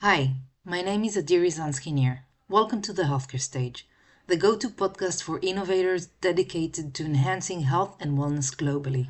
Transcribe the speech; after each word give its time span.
Hi, 0.00 0.36
my 0.64 0.80
name 0.80 1.04
is 1.04 1.16
Adiri 1.16 1.48
Zansky 1.48 2.20
Welcome 2.48 2.80
to 2.82 2.94
the 2.94 3.02
Healthcare 3.02 3.40
Stage, 3.40 3.86
the 4.26 4.36
go 4.36 4.56
to 4.56 4.70
podcast 4.70 5.22
for 5.22 5.38
innovators 5.40 6.06
dedicated 6.22 6.94
to 6.94 7.04
enhancing 7.04 7.62
health 7.62 7.96
and 8.00 8.16
wellness 8.16 8.56
globally. 8.56 9.08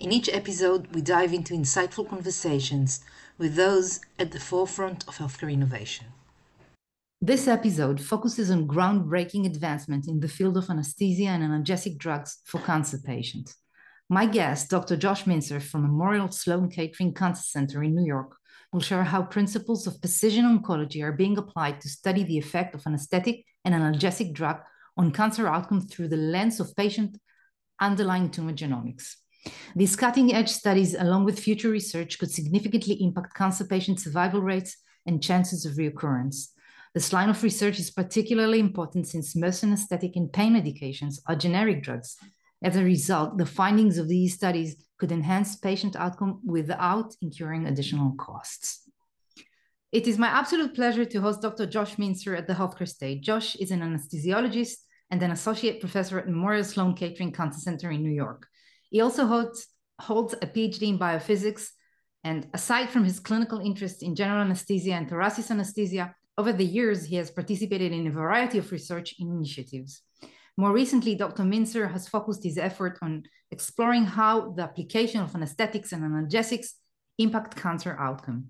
In 0.00 0.10
each 0.10 0.28
episode, 0.28 0.92
we 0.92 1.00
dive 1.00 1.32
into 1.32 1.54
insightful 1.54 2.08
conversations 2.08 3.04
with 3.38 3.54
those 3.54 4.00
at 4.18 4.32
the 4.32 4.40
forefront 4.40 5.06
of 5.06 5.18
healthcare 5.18 5.52
innovation. 5.52 6.06
This 7.20 7.46
episode 7.46 8.00
focuses 8.00 8.50
on 8.50 8.66
groundbreaking 8.66 9.46
advancement 9.46 10.08
in 10.08 10.18
the 10.18 10.28
field 10.28 10.56
of 10.56 10.68
anesthesia 10.68 11.28
and 11.28 11.44
analgesic 11.44 11.96
drugs 11.96 12.38
for 12.44 12.58
cancer 12.60 12.98
patients. 12.98 13.56
My 14.10 14.26
guest, 14.26 14.68
Dr. 14.68 14.98
Josh 14.98 15.26
Mincer 15.26 15.60
from 15.60 15.82
Memorial 15.82 16.30
Sloan 16.30 16.68
Kettering 16.68 17.14
Cancer 17.14 17.42
Center 17.42 17.82
in 17.82 17.94
New 17.94 18.04
York, 18.04 18.36
will 18.70 18.80
share 18.80 19.02
how 19.02 19.22
principles 19.22 19.86
of 19.86 19.98
precision 20.00 20.44
oncology 20.44 21.02
are 21.02 21.12
being 21.12 21.38
applied 21.38 21.80
to 21.80 21.88
study 21.88 22.22
the 22.22 22.36
effect 22.36 22.74
of 22.74 22.86
anesthetic 22.86 23.46
and 23.64 23.74
analgesic 23.74 24.34
drug 24.34 24.58
on 24.98 25.10
cancer 25.10 25.48
outcomes 25.48 25.86
through 25.86 26.08
the 26.08 26.18
lens 26.18 26.60
of 26.60 26.76
patient 26.76 27.18
underlying 27.80 28.30
tumor 28.30 28.52
genomics. 28.52 29.14
These 29.74 29.96
cutting 29.96 30.34
edge 30.34 30.50
studies, 30.50 30.94
along 30.94 31.24
with 31.24 31.38
future 31.38 31.70
research, 31.70 32.18
could 32.18 32.30
significantly 32.30 33.02
impact 33.02 33.34
cancer 33.34 33.64
patient 33.64 34.00
survival 34.00 34.42
rates 34.42 34.76
and 35.06 35.22
chances 35.22 35.64
of 35.64 35.76
reoccurrence. 35.76 36.48
This 36.92 37.12
line 37.12 37.30
of 37.30 37.42
research 37.42 37.78
is 37.78 37.90
particularly 37.90 38.60
important 38.60 39.06
since 39.06 39.34
most 39.34 39.64
anesthetic 39.64 40.14
and 40.16 40.30
pain 40.30 40.54
medications 40.54 41.20
are 41.26 41.36
generic 41.36 41.82
drugs. 41.82 42.16
As 42.64 42.76
a 42.76 42.82
result, 42.82 43.36
the 43.36 43.44
findings 43.44 43.98
of 43.98 44.08
these 44.08 44.32
studies 44.32 44.74
could 44.98 45.12
enhance 45.12 45.54
patient 45.54 45.96
outcome 45.96 46.40
without 46.42 47.14
incurring 47.20 47.66
additional 47.66 48.12
costs. 48.12 48.88
It 49.92 50.08
is 50.08 50.18
my 50.18 50.28
absolute 50.28 50.74
pleasure 50.74 51.04
to 51.04 51.20
host 51.20 51.42
Dr. 51.42 51.66
Josh 51.66 51.98
Mincer 51.98 52.34
at 52.34 52.46
the 52.46 52.54
healthcare 52.54 52.88
stage. 52.88 53.20
Josh 53.20 53.54
is 53.56 53.70
an 53.70 53.80
anesthesiologist 53.80 54.78
and 55.10 55.22
an 55.22 55.30
associate 55.30 55.78
professor 55.78 56.18
at 56.18 56.26
Memorial 56.26 56.64
Sloan 56.64 56.94
Kettering 56.94 57.32
Cancer 57.32 57.60
Center 57.60 57.90
in 57.90 58.02
New 58.02 58.16
York. 58.24 58.46
He 58.88 59.02
also 59.02 59.26
holds, 59.26 59.66
holds 60.00 60.32
a 60.32 60.46
PhD 60.46 60.88
in 60.88 60.98
biophysics. 60.98 61.68
And 62.24 62.48
aside 62.54 62.88
from 62.88 63.04
his 63.04 63.20
clinical 63.20 63.60
interest 63.60 64.02
in 64.02 64.16
general 64.16 64.40
anesthesia 64.40 64.94
and 64.94 65.06
thoracic 65.06 65.50
anesthesia, 65.50 66.14
over 66.38 66.52
the 66.52 66.64
years, 66.64 67.04
he 67.04 67.16
has 67.16 67.30
participated 67.30 67.92
in 67.92 68.06
a 68.06 68.10
variety 68.10 68.56
of 68.56 68.72
research 68.72 69.16
initiatives. 69.18 70.00
More 70.56 70.72
recently, 70.72 71.14
Dr. 71.14 71.42
Mincer 71.42 71.88
has 71.88 72.08
focused 72.08 72.44
his 72.44 72.58
effort 72.58 72.98
on 73.02 73.24
exploring 73.50 74.04
how 74.04 74.52
the 74.52 74.62
application 74.62 75.20
of 75.20 75.34
anesthetics 75.34 75.92
and 75.92 76.02
analgesics 76.02 76.68
impact 77.18 77.56
cancer 77.56 77.96
outcome. 77.98 78.48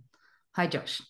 Hi, 0.57 0.67
Josh. 0.67 1.01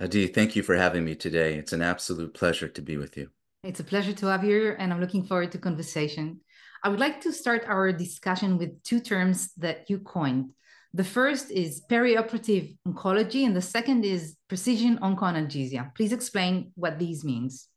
Adi, 0.00 0.26
thank 0.26 0.56
you 0.56 0.62
for 0.62 0.76
having 0.76 1.04
me 1.04 1.14
today. 1.14 1.54
It's 1.54 1.72
an 1.72 1.82
absolute 1.82 2.34
pleasure 2.34 2.68
to 2.68 2.82
be 2.82 2.96
with 2.96 3.16
you. 3.16 3.28
It's 3.62 3.80
a 3.80 3.84
pleasure 3.84 4.14
to 4.14 4.26
have 4.26 4.42
you 4.42 4.50
here, 4.50 4.76
and 4.78 4.92
I'm 4.92 5.00
looking 5.00 5.24
forward 5.24 5.52
to 5.52 5.58
conversation. 5.58 6.40
I 6.82 6.88
would 6.88 7.00
like 7.00 7.20
to 7.22 7.32
start 7.32 7.64
our 7.66 7.92
discussion 7.92 8.56
with 8.56 8.82
two 8.82 9.00
terms 9.00 9.52
that 9.58 9.90
you 9.90 9.98
coined 9.98 10.52
the 10.92 11.04
first 11.04 11.52
is 11.52 11.82
perioperative 11.88 12.76
oncology, 12.86 13.46
and 13.46 13.54
the 13.54 13.62
second 13.62 14.04
is 14.04 14.36
precision 14.48 14.98
oncoanalgesia. 14.98 15.94
Please 15.94 16.12
explain 16.12 16.72
what 16.74 16.98
these 16.98 17.24
means. 17.24 17.68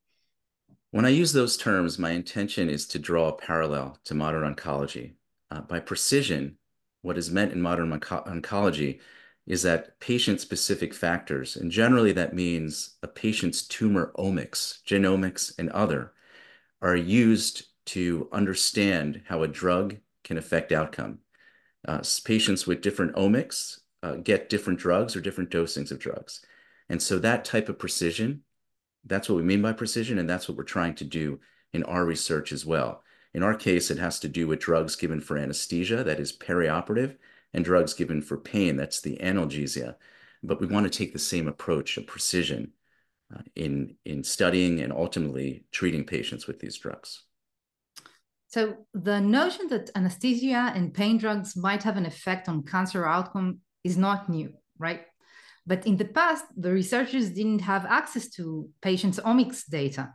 When 0.94 1.06
I 1.06 1.10
use 1.10 1.34
those 1.34 1.58
terms, 1.58 1.98
my 1.98 2.12
intention 2.12 2.70
is 2.70 2.86
to 2.90 3.00
draw 3.00 3.30
a 3.30 3.36
parallel 3.36 3.98
to 4.04 4.14
modern 4.14 4.54
oncology. 4.54 5.14
Uh, 5.50 5.62
by 5.62 5.80
precision, 5.80 6.60
what 7.02 7.18
is 7.18 7.32
meant 7.32 7.52
in 7.52 7.64
modern 7.64 7.90
onco 7.90 8.28
oncology 8.28 9.00
is 9.48 9.64
that 9.64 10.00
patient-specific 10.00 10.94
factors, 10.94 11.56
and 11.56 11.72
generally 11.72 12.12
that 12.12 12.36
means 12.36 12.98
a 13.02 13.08
patient's 13.08 13.64
tumor 13.64 14.14
omics, 14.20 14.84
genomics, 14.84 15.58
and 15.58 15.72
other, 15.72 16.14
are 16.80 16.96
used 16.96 17.70
to 17.88 18.30
understand 18.32 19.24
how 19.26 19.42
a 19.42 19.48
drug 19.48 19.98
can 20.24 20.38
affect 20.38 20.72
outcome 20.72 21.18
uh, 21.88 22.04
patients 22.24 22.68
with 22.68 22.82
different 22.82 23.16
omics 23.16 23.80
uh, 24.04 24.18
get 24.18 24.48
different 24.48 24.78
drugs 24.78 25.16
or 25.16 25.22
different 25.22 25.50
dosings 25.50 25.90
of 25.90 25.98
drugs. 25.98 26.46
And 26.88 27.02
so 27.02 27.18
that 27.18 27.46
type 27.46 27.68
of 27.68 27.80
precision, 27.80 28.44
that's 29.06 29.30
what 29.30 29.36
we 29.36 29.44
mean 29.44 29.62
by 29.62 29.74
precision, 29.74 30.18
and 30.18 30.30
that's 30.30 30.48
what 30.48 30.58
we're 30.58 30.64
trying 30.64 30.96
to 30.96 31.06
do 31.06 31.40
in 31.74 31.84
our 31.84 32.06
research 32.06 32.52
as 32.52 32.66
well. 32.66 33.04
In 33.34 33.44
our 33.44 33.56
case, 33.56 33.90
it 33.90 33.98
has 33.98 34.20
to 34.20 34.28
do 34.28 34.48
with 34.48 34.60
drugs 34.60 34.96
given 34.96 35.20
for 35.20 35.38
anesthesia, 35.38 36.04
that 36.04 36.20
is 36.20 36.38
perioperative, 36.38 37.18
and 37.54 37.66
drugs 37.66 37.94
given 37.94 38.22
for 38.22 38.38
pain, 38.38 38.78
that's 38.78 39.02
the 39.02 39.18
analgesia. 39.18 39.96
But 40.44 40.60
we 40.60 40.68
want 40.68 40.86
to 40.86 40.98
take 40.98 41.14
the 41.14 41.20
same 41.20 41.48
approach 41.48 41.98
of 41.98 42.08
precision 42.08 42.74
uh, 43.34 43.42
in, 43.56 43.96
in 44.06 44.24
studying 44.24 44.82
and 44.82 44.94
ultimately 44.94 45.66
treating 45.72 46.04
patients 46.04 46.48
with 46.48 46.60
these 46.60 46.78
drugs. 46.78 47.24
So 48.48 48.86
the 48.94 49.20
notion 49.20 49.68
that 49.70 49.90
anesthesia 49.96 50.72
and 50.76 50.94
pain 50.94 51.18
drugs 51.18 51.56
might 51.56 51.82
have 51.84 51.98
an 51.98 52.06
effect 52.06 52.48
on 52.48 52.64
cancer 52.64 53.04
outcome 53.04 53.60
is 53.84 53.98
not 53.98 54.30
new, 54.30 54.54
right? 54.78 55.02
But 55.66 55.88
in 55.88 55.98
the 55.98 56.06
past, 56.06 56.46
the 56.58 56.72
researchers 56.72 57.30
didn't 57.30 57.60
have 57.60 57.86
access 57.86 58.30
to 58.32 58.70
patients' 58.82 59.20
omics 59.20 59.64
data. 59.68 60.14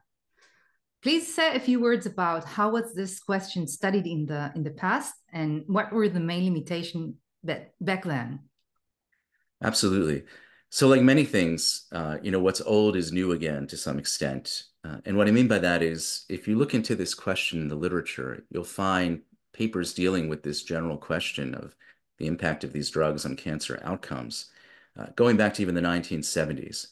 Please 1.02 1.32
say 1.32 1.54
a 1.54 1.60
few 1.60 1.80
words 1.80 2.06
about 2.06 2.44
how 2.44 2.70
was 2.70 2.94
this 2.94 3.20
question 3.20 3.66
studied 3.66 4.06
in 4.06 4.26
the 4.26 4.50
in 4.54 4.64
the 4.64 4.70
past 4.70 5.14
and 5.32 5.62
what 5.66 5.92
were 5.92 6.08
the 6.08 6.20
main 6.20 6.44
limitations 6.44 7.14
back 7.44 8.04
then? 8.04 8.40
Absolutely. 9.62 10.24
So, 10.70 10.86
like 10.88 11.02
many 11.02 11.24
things, 11.24 11.86
uh, 11.92 12.18
you 12.22 12.30
know, 12.30 12.40
what's 12.40 12.60
old 12.60 12.96
is 12.96 13.12
new 13.12 13.32
again 13.32 13.66
to 13.68 13.76
some 13.76 13.98
extent. 13.98 14.64
Uh, 14.84 14.98
and 15.06 15.16
what 15.16 15.28
I 15.28 15.30
mean 15.30 15.48
by 15.48 15.58
that 15.58 15.82
is 15.82 16.24
if 16.28 16.46
you 16.46 16.56
look 16.56 16.74
into 16.74 16.94
this 16.94 17.14
question 17.14 17.62
in 17.62 17.68
the 17.68 17.74
literature, 17.74 18.44
you'll 18.50 18.64
find 18.64 19.22
papers 19.52 19.94
dealing 19.94 20.28
with 20.28 20.42
this 20.42 20.62
general 20.62 20.98
question 20.98 21.54
of 21.54 21.74
the 22.18 22.26
impact 22.26 22.64
of 22.64 22.72
these 22.72 22.90
drugs 22.90 23.24
on 23.24 23.34
cancer 23.34 23.80
outcomes. 23.82 24.50
Uh, 24.98 25.06
going 25.14 25.36
back 25.36 25.54
to 25.54 25.62
even 25.62 25.74
the 25.74 25.80
1970s, 25.80 26.88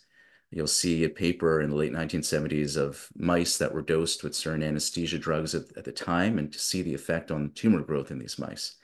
you'll 0.50 0.66
see 0.66 1.04
a 1.04 1.08
paper 1.08 1.60
in 1.60 1.70
the 1.70 1.76
late 1.76 1.92
1970s 1.92 2.76
of 2.76 3.08
mice 3.16 3.58
that 3.58 3.74
were 3.74 3.82
dosed 3.82 4.22
with 4.22 4.34
certain 4.34 4.62
anesthesia 4.62 5.18
drugs 5.18 5.54
at, 5.54 5.64
at 5.76 5.84
the 5.84 5.92
time 5.92 6.38
and 6.38 6.52
to 6.52 6.58
see 6.58 6.82
the 6.82 6.94
effect 6.94 7.30
on 7.30 7.50
tumor 7.54 7.80
growth 7.80 8.10
in 8.10 8.18
these 8.18 8.38
mice. 8.38 8.76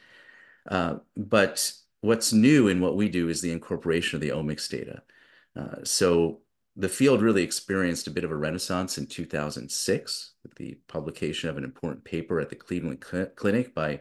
Uh, 0.69 0.97
but 1.17 1.73
what's 2.01 2.33
new 2.33 2.69
in 2.69 2.81
what 2.81 2.97
we 2.97 3.09
do 3.09 3.29
is 3.29 3.41
the 3.41 3.53
incorporation 3.53 4.17
of 4.17 4.21
the 4.21 4.31
omics 4.31 4.69
data. 4.69 5.03
Uh, 5.55 5.85
so 5.85 6.41
the 6.77 6.89
field 6.89 7.23
really 7.23 7.43
experienced 7.43 8.07
a 8.07 8.11
bit 8.11 8.25
of 8.25 8.31
a 8.31 8.37
renaissance 8.37 8.99
in 8.99 9.07
2006 9.07 10.33
with 10.43 10.55
the 10.57 10.79
publication 10.89 11.49
of 11.49 11.59
an 11.59 11.65
important 11.65 12.03
paper 12.03 12.41
at 12.41 12.49
the 12.49 12.57
Cleveland 12.57 13.05
Cl 13.09 13.27
Clinic 13.37 13.75
by, 13.75 14.01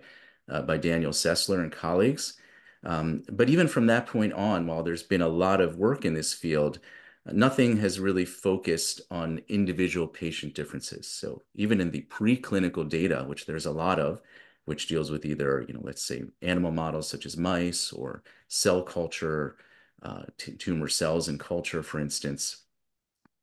uh, 0.50 0.62
by 0.62 0.78
Daniel 0.78 1.12
Sessler 1.12 1.60
and 1.60 1.72
colleagues. 1.72 2.38
Um, 2.84 3.24
but 3.32 3.50
even 3.50 3.68
from 3.68 3.88
that 3.88 4.08
point 4.08 4.34
on, 4.34 4.66
while 4.68 4.84
there's 4.84 5.04
been 5.04 5.22
a 5.22 5.28
lot 5.28 5.62
of 5.62 5.78
work 5.78 6.04
in 6.06 6.14
this 6.14 6.34
field, 6.34 6.80
nothing 7.26 7.78
has 7.78 8.00
really 8.00 8.26
focused 8.26 9.02
on 9.12 9.42
individual 9.48 10.08
patient 10.08 10.56
differences. 10.56 11.08
So 11.08 11.44
even 11.54 11.80
in 11.80 11.92
the 11.92 12.08
preclinical 12.10 12.88
data, 12.88 13.24
which 13.28 13.46
there's 13.46 13.68
a 13.68 13.72
lot 13.72 14.00
of, 14.00 14.22
which 14.66 14.88
deals 14.88 15.12
with 15.12 15.26
either, 15.26 15.64
you 15.68 15.74
know, 15.74 15.82
let's 15.84 16.04
say 16.04 16.24
animal 16.42 16.72
models 16.72 17.08
such 17.08 17.26
as 17.26 17.38
mice 17.38 17.92
or 17.92 18.24
cell 18.48 18.82
culture, 18.82 19.58
uh, 20.02 20.24
tumor 20.38 20.88
cells 20.88 21.30
in 21.30 21.38
culture, 21.38 21.84
for 21.84 22.00
instance, 22.00 22.64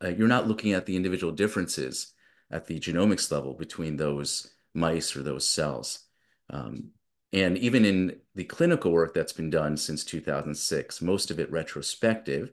uh, 0.02 0.08
you're 0.08 0.28
not 0.28 0.48
looking 0.48 0.72
at 0.72 0.86
the 0.86 0.96
individual 0.96 1.32
differences 1.32 2.14
at 2.50 2.66
the 2.66 2.78
genomics 2.80 3.30
level 3.30 3.54
between 3.54 3.96
those 3.96 4.54
mice 4.74 5.14
or 5.16 5.22
those 5.22 5.48
cells. 5.48 6.00
Um, 6.50 6.90
and 7.32 7.58
even 7.58 7.84
in 7.84 8.16
the 8.34 8.44
clinical 8.44 8.90
work 8.90 9.12
that's 9.12 9.32
been 9.32 9.50
done 9.50 9.76
since 9.76 10.04
2006, 10.04 11.02
most 11.02 11.30
of 11.30 11.38
it 11.38 11.50
retrospective 11.50 12.52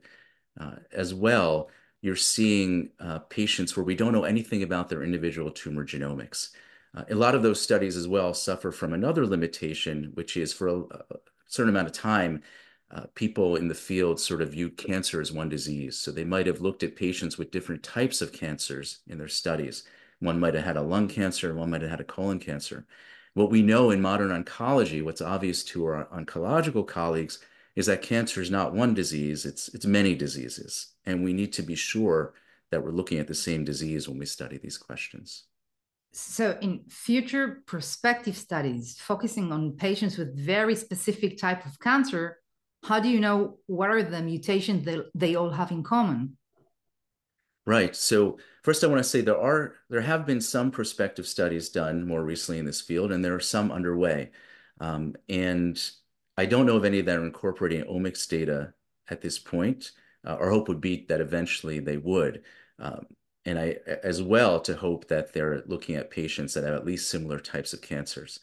uh, 0.60 0.76
as 0.92 1.14
well, 1.14 1.70
you're 2.02 2.16
seeing 2.16 2.90
uh, 3.00 3.20
patients 3.20 3.76
where 3.76 3.84
we 3.84 3.94
don't 3.94 4.12
know 4.12 4.24
anything 4.24 4.62
about 4.62 4.88
their 4.88 5.02
individual 5.02 5.50
tumor 5.50 5.84
genomics. 5.84 6.50
Uh, 6.94 7.04
a 7.10 7.14
lot 7.14 7.34
of 7.34 7.42
those 7.42 7.60
studies 7.60 7.96
as 7.96 8.06
well 8.06 8.34
suffer 8.34 8.70
from 8.70 8.92
another 8.92 9.26
limitation, 9.26 10.10
which 10.14 10.36
is 10.36 10.52
for 10.52 10.68
a, 10.68 10.78
a 10.80 11.16
certain 11.46 11.70
amount 11.70 11.88
of 11.88 11.92
time, 11.92 12.42
uh, 12.90 13.04
people 13.14 13.56
in 13.56 13.68
the 13.68 13.74
field 13.74 14.20
sort 14.20 14.40
of 14.42 14.52
view 14.52 14.70
cancer 14.70 15.20
as 15.20 15.32
one 15.32 15.48
disease. 15.48 15.98
So 15.98 16.10
they 16.10 16.24
might 16.24 16.46
have 16.46 16.60
looked 16.60 16.82
at 16.82 16.96
patients 16.96 17.36
with 17.36 17.50
different 17.50 17.82
types 17.82 18.20
of 18.22 18.32
cancers 18.32 19.00
in 19.08 19.18
their 19.18 19.28
studies. 19.28 19.84
One 20.20 20.38
might 20.38 20.54
have 20.54 20.64
had 20.64 20.76
a 20.76 20.82
lung 20.82 21.08
cancer, 21.08 21.54
one 21.54 21.70
might 21.70 21.82
have 21.82 21.90
had 21.90 22.00
a 22.00 22.04
colon 22.04 22.38
cancer. 22.38 22.86
What 23.36 23.50
we 23.50 23.60
know 23.60 23.90
in 23.90 24.00
modern 24.00 24.30
oncology, 24.30 25.04
what's 25.04 25.20
obvious 25.20 25.62
to 25.64 25.84
our 25.84 26.06
oncological 26.06 26.86
colleagues, 26.86 27.38
is 27.74 27.84
that 27.84 28.00
cancer 28.00 28.40
is 28.40 28.50
not 28.50 28.72
one 28.72 28.94
disease, 28.94 29.44
it's, 29.44 29.68
it's 29.74 29.84
many 29.84 30.14
diseases. 30.14 30.94
And 31.04 31.22
we 31.22 31.34
need 31.34 31.52
to 31.52 31.62
be 31.62 31.74
sure 31.74 32.32
that 32.70 32.82
we're 32.82 32.92
looking 32.92 33.18
at 33.18 33.28
the 33.28 33.34
same 33.34 33.62
disease 33.62 34.08
when 34.08 34.18
we 34.18 34.24
study 34.24 34.56
these 34.56 34.78
questions. 34.78 35.44
So 36.14 36.56
in 36.62 36.84
future 36.88 37.62
prospective 37.66 38.38
studies 38.38 38.96
focusing 38.98 39.52
on 39.52 39.72
patients 39.72 40.16
with 40.16 40.34
very 40.34 40.74
specific 40.74 41.36
type 41.36 41.66
of 41.66 41.78
cancer, 41.78 42.38
how 42.84 43.00
do 43.00 43.10
you 43.10 43.20
know 43.20 43.58
what 43.66 43.90
are 43.90 44.02
the 44.02 44.22
mutations 44.22 44.86
that 44.86 45.10
they 45.14 45.34
all 45.34 45.50
have 45.50 45.70
in 45.70 45.82
common? 45.82 46.38
Right. 47.66 47.96
So 47.96 48.38
first 48.62 48.84
I 48.84 48.86
want 48.86 49.00
to 49.02 49.08
say 49.08 49.20
there 49.20 49.40
are 49.40 49.74
there 49.90 50.00
have 50.00 50.24
been 50.24 50.40
some 50.40 50.70
prospective 50.70 51.26
studies 51.26 51.68
done 51.68 52.06
more 52.06 52.24
recently 52.24 52.60
in 52.60 52.64
this 52.64 52.80
field, 52.80 53.10
and 53.10 53.24
there 53.24 53.34
are 53.34 53.40
some 53.40 53.72
underway. 53.72 54.30
Um, 54.80 55.16
and 55.28 55.80
I 56.36 56.46
don't 56.46 56.66
know 56.66 56.76
of 56.76 56.84
any 56.84 57.00
that 57.00 57.18
are 57.18 57.24
incorporating 57.24 57.84
omics 57.84 58.28
data 58.28 58.74
at 59.08 59.20
this 59.20 59.38
point. 59.38 59.92
Uh, 60.24 60.36
our 60.36 60.50
hope 60.50 60.68
would 60.68 60.80
be 60.80 61.06
that 61.08 61.20
eventually 61.20 61.80
they 61.80 61.96
would. 61.96 62.44
Um, 62.78 63.06
and 63.44 63.58
I 63.58 63.76
as 64.02 64.22
well 64.22 64.60
to 64.60 64.76
hope 64.76 65.08
that 65.08 65.32
they're 65.32 65.62
looking 65.66 65.96
at 65.96 66.10
patients 66.10 66.54
that 66.54 66.64
have 66.64 66.74
at 66.74 66.86
least 66.86 67.10
similar 67.10 67.40
types 67.40 67.72
of 67.72 67.80
cancers. 67.80 68.40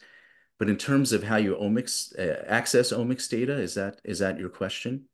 But 0.58 0.68
in 0.68 0.76
terms 0.76 1.12
of 1.12 1.22
how 1.22 1.36
you 1.36 1.54
omics 1.56 2.18
uh, 2.18 2.44
access 2.46 2.92
omics 2.92 3.28
data, 3.28 3.58
is 3.58 3.74
that 3.74 4.00
is 4.04 4.18
that 4.18 4.38
your 4.38 4.50
question? 4.50 5.08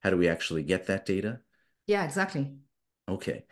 How 0.00 0.10
do 0.10 0.16
we 0.16 0.28
actually 0.28 0.62
get 0.62 0.86
that 0.86 1.06
data? 1.06 1.40
Yeah, 1.86 2.04
exactly. 2.04 2.52
Okay. 3.08 3.44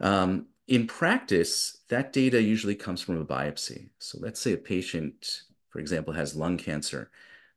Um, 0.00 0.46
in 0.66 0.86
practice, 0.86 1.78
that 1.88 2.12
data 2.12 2.42
usually 2.42 2.74
comes 2.74 3.00
from 3.02 3.20
a 3.20 3.24
biopsy. 3.24 3.90
So 3.98 4.18
let's 4.20 4.40
say 4.40 4.52
a 4.52 4.58
patient, 4.58 5.42
for 5.68 5.78
example, 5.78 6.14
has 6.14 6.34
lung 6.34 6.56
cancer, 6.56 7.10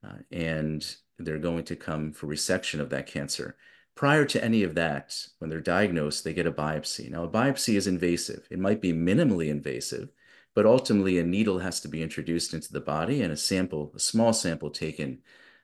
uh, 0.04 0.18
and 0.31 0.86
they're 1.18 1.39
going 1.39 1.63
to 1.65 1.75
come 1.75 2.12
for 2.12 2.27
resection 2.27 2.80
of 2.80 2.89
that 2.89 3.07
cancer. 3.07 3.56
Prior 3.95 4.25
to 4.25 4.44
any 4.44 4.62
of 4.63 4.75
that, 4.75 5.27
when 5.39 5.50
they're 5.50 5.62
diagnosed, 5.62 6.24
they 6.24 6.33
get 6.33 6.45
a 6.45 6.51
biopsy. 6.51 7.09
Now, 7.09 7.24
a 7.24 7.30
biopsy 7.30 7.75
is 7.75 7.88
invasive. 7.88 8.48
It 8.51 8.60
might 8.60 8.81
be 8.81 8.94
minimally 8.94 9.48
invasive, 9.48 10.10
but 10.53 10.68
ultimately 10.68 11.18
a 11.18 11.24
needle 11.24 11.60
has 11.60 11.80
to 11.81 11.88
be 11.88 12.03
introduced 12.03 12.53
into 12.53 12.71
the 12.71 12.81
body 12.81 13.24
and 13.24 13.33
a 13.33 13.38
sample, 13.38 13.92
a 13.95 14.00
small 14.00 14.33
sample 14.33 14.69
taken 14.69 15.19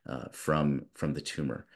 uh, 0.10 0.30
from, 0.31 0.86
from 0.96 1.13
the 1.13 1.22
tumor. 1.22 1.68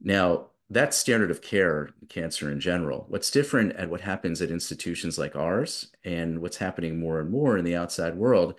Now, 0.00 0.50
that's 0.70 0.96
standard 0.96 1.30
of 1.30 1.42
care 1.42 1.90
cancer 2.08 2.50
in 2.50 2.58
general. 2.58 3.06
What's 3.08 3.30
different 3.30 3.76
at 3.76 3.88
what 3.88 4.00
happens 4.00 4.42
at 4.42 4.50
institutions 4.50 5.18
like 5.18 5.36
ours 5.36 5.92
and 6.04 6.40
what's 6.40 6.56
happening 6.56 6.98
more 6.98 7.20
and 7.20 7.30
more 7.30 7.56
in 7.56 7.64
the 7.64 7.76
outside 7.76 8.16
world 8.16 8.54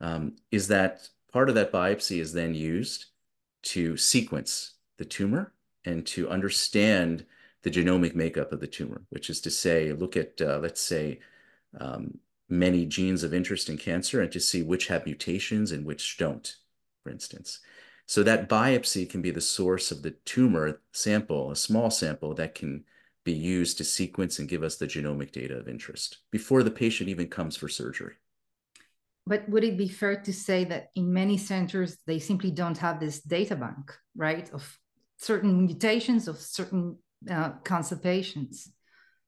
um, 0.00 0.36
is 0.50 0.68
that 0.68 1.08
part 1.32 1.48
of 1.48 1.54
that 1.54 1.72
biopsy 1.72 2.20
is 2.20 2.32
then 2.32 2.54
used 2.54 3.06
to 3.62 3.96
sequence 3.96 4.74
the 4.98 5.04
tumor 5.04 5.54
and 5.84 6.06
to 6.06 6.28
understand 6.28 7.24
the 7.62 7.70
genomic 7.70 8.14
makeup 8.14 8.52
of 8.52 8.60
the 8.60 8.66
tumor, 8.66 9.02
which 9.08 9.30
is 9.30 9.40
to 9.40 9.50
say, 9.50 9.92
look 9.92 10.16
at, 10.16 10.40
uh, 10.40 10.58
let's 10.58 10.80
say, 10.80 11.20
um, 11.80 12.18
many 12.48 12.86
genes 12.86 13.22
of 13.22 13.34
interest 13.34 13.68
in 13.68 13.76
cancer 13.76 14.20
and 14.20 14.30
to 14.30 14.40
see 14.40 14.62
which 14.62 14.88
have 14.88 15.04
mutations 15.06 15.72
and 15.72 15.84
which 15.84 16.16
don't, 16.16 16.56
for 17.02 17.10
instance. 17.10 17.60
So 18.06 18.22
that 18.22 18.48
biopsy 18.48 19.08
can 19.08 19.20
be 19.20 19.32
the 19.32 19.40
source 19.40 19.90
of 19.90 20.02
the 20.02 20.12
tumor 20.24 20.80
sample, 20.92 21.50
a 21.50 21.56
small 21.56 21.90
sample 21.90 22.34
that 22.34 22.54
can 22.54 22.84
be 23.24 23.32
used 23.32 23.78
to 23.78 23.84
sequence 23.84 24.38
and 24.38 24.48
give 24.48 24.62
us 24.62 24.76
the 24.76 24.86
genomic 24.86 25.32
data 25.32 25.56
of 25.58 25.68
interest 25.68 26.18
before 26.30 26.62
the 26.62 26.70
patient 26.70 27.08
even 27.08 27.26
comes 27.26 27.56
for 27.56 27.68
surgery. 27.68 28.14
But 29.26 29.48
would 29.48 29.64
it 29.64 29.76
be 29.76 29.88
fair 29.88 30.20
to 30.20 30.32
say 30.32 30.62
that 30.64 30.90
in 30.94 31.12
many 31.12 31.36
centers, 31.36 31.96
they 32.06 32.20
simply 32.20 32.52
don't 32.52 32.78
have 32.78 33.00
this 33.00 33.20
data 33.20 33.56
bank, 33.56 33.92
right, 34.16 34.48
of 34.52 34.78
certain 35.18 35.66
mutations 35.66 36.28
of 36.28 36.38
certain 36.38 36.96
uh, 37.28 37.50
cancer 37.64 37.96
patients. 37.96 38.70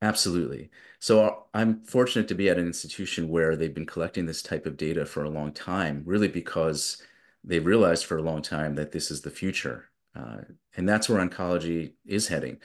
Absolutely. 0.02 0.70
So 1.00 1.24
uh, 1.24 1.34
I'm 1.54 1.82
fortunate 1.84 2.28
to 2.28 2.36
be 2.36 2.48
at 2.48 2.58
an 2.58 2.66
institution 2.66 3.28
where 3.28 3.56
they've 3.56 3.74
been 3.74 3.86
collecting 3.86 4.26
this 4.26 4.42
type 4.42 4.66
of 4.66 4.76
data 4.76 5.04
for 5.04 5.24
a 5.24 5.30
long 5.30 5.52
time, 5.52 6.02
really 6.06 6.28
because 6.28 7.02
they've 7.44 7.64
realized 7.64 8.04
for 8.04 8.16
a 8.16 8.22
long 8.22 8.42
time 8.42 8.74
that 8.74 8.92
this 8.92 9.10
is 9.10 9.22
the 9.22 9.30
future. 9.30 9.90
Uh, 10.14 10.38
and 10.76 10.88
that's 10.88 11.08
where 11.08 11.26
oncology 11.26 11.92
is 12.04 12.28
heading. 12.28 12.58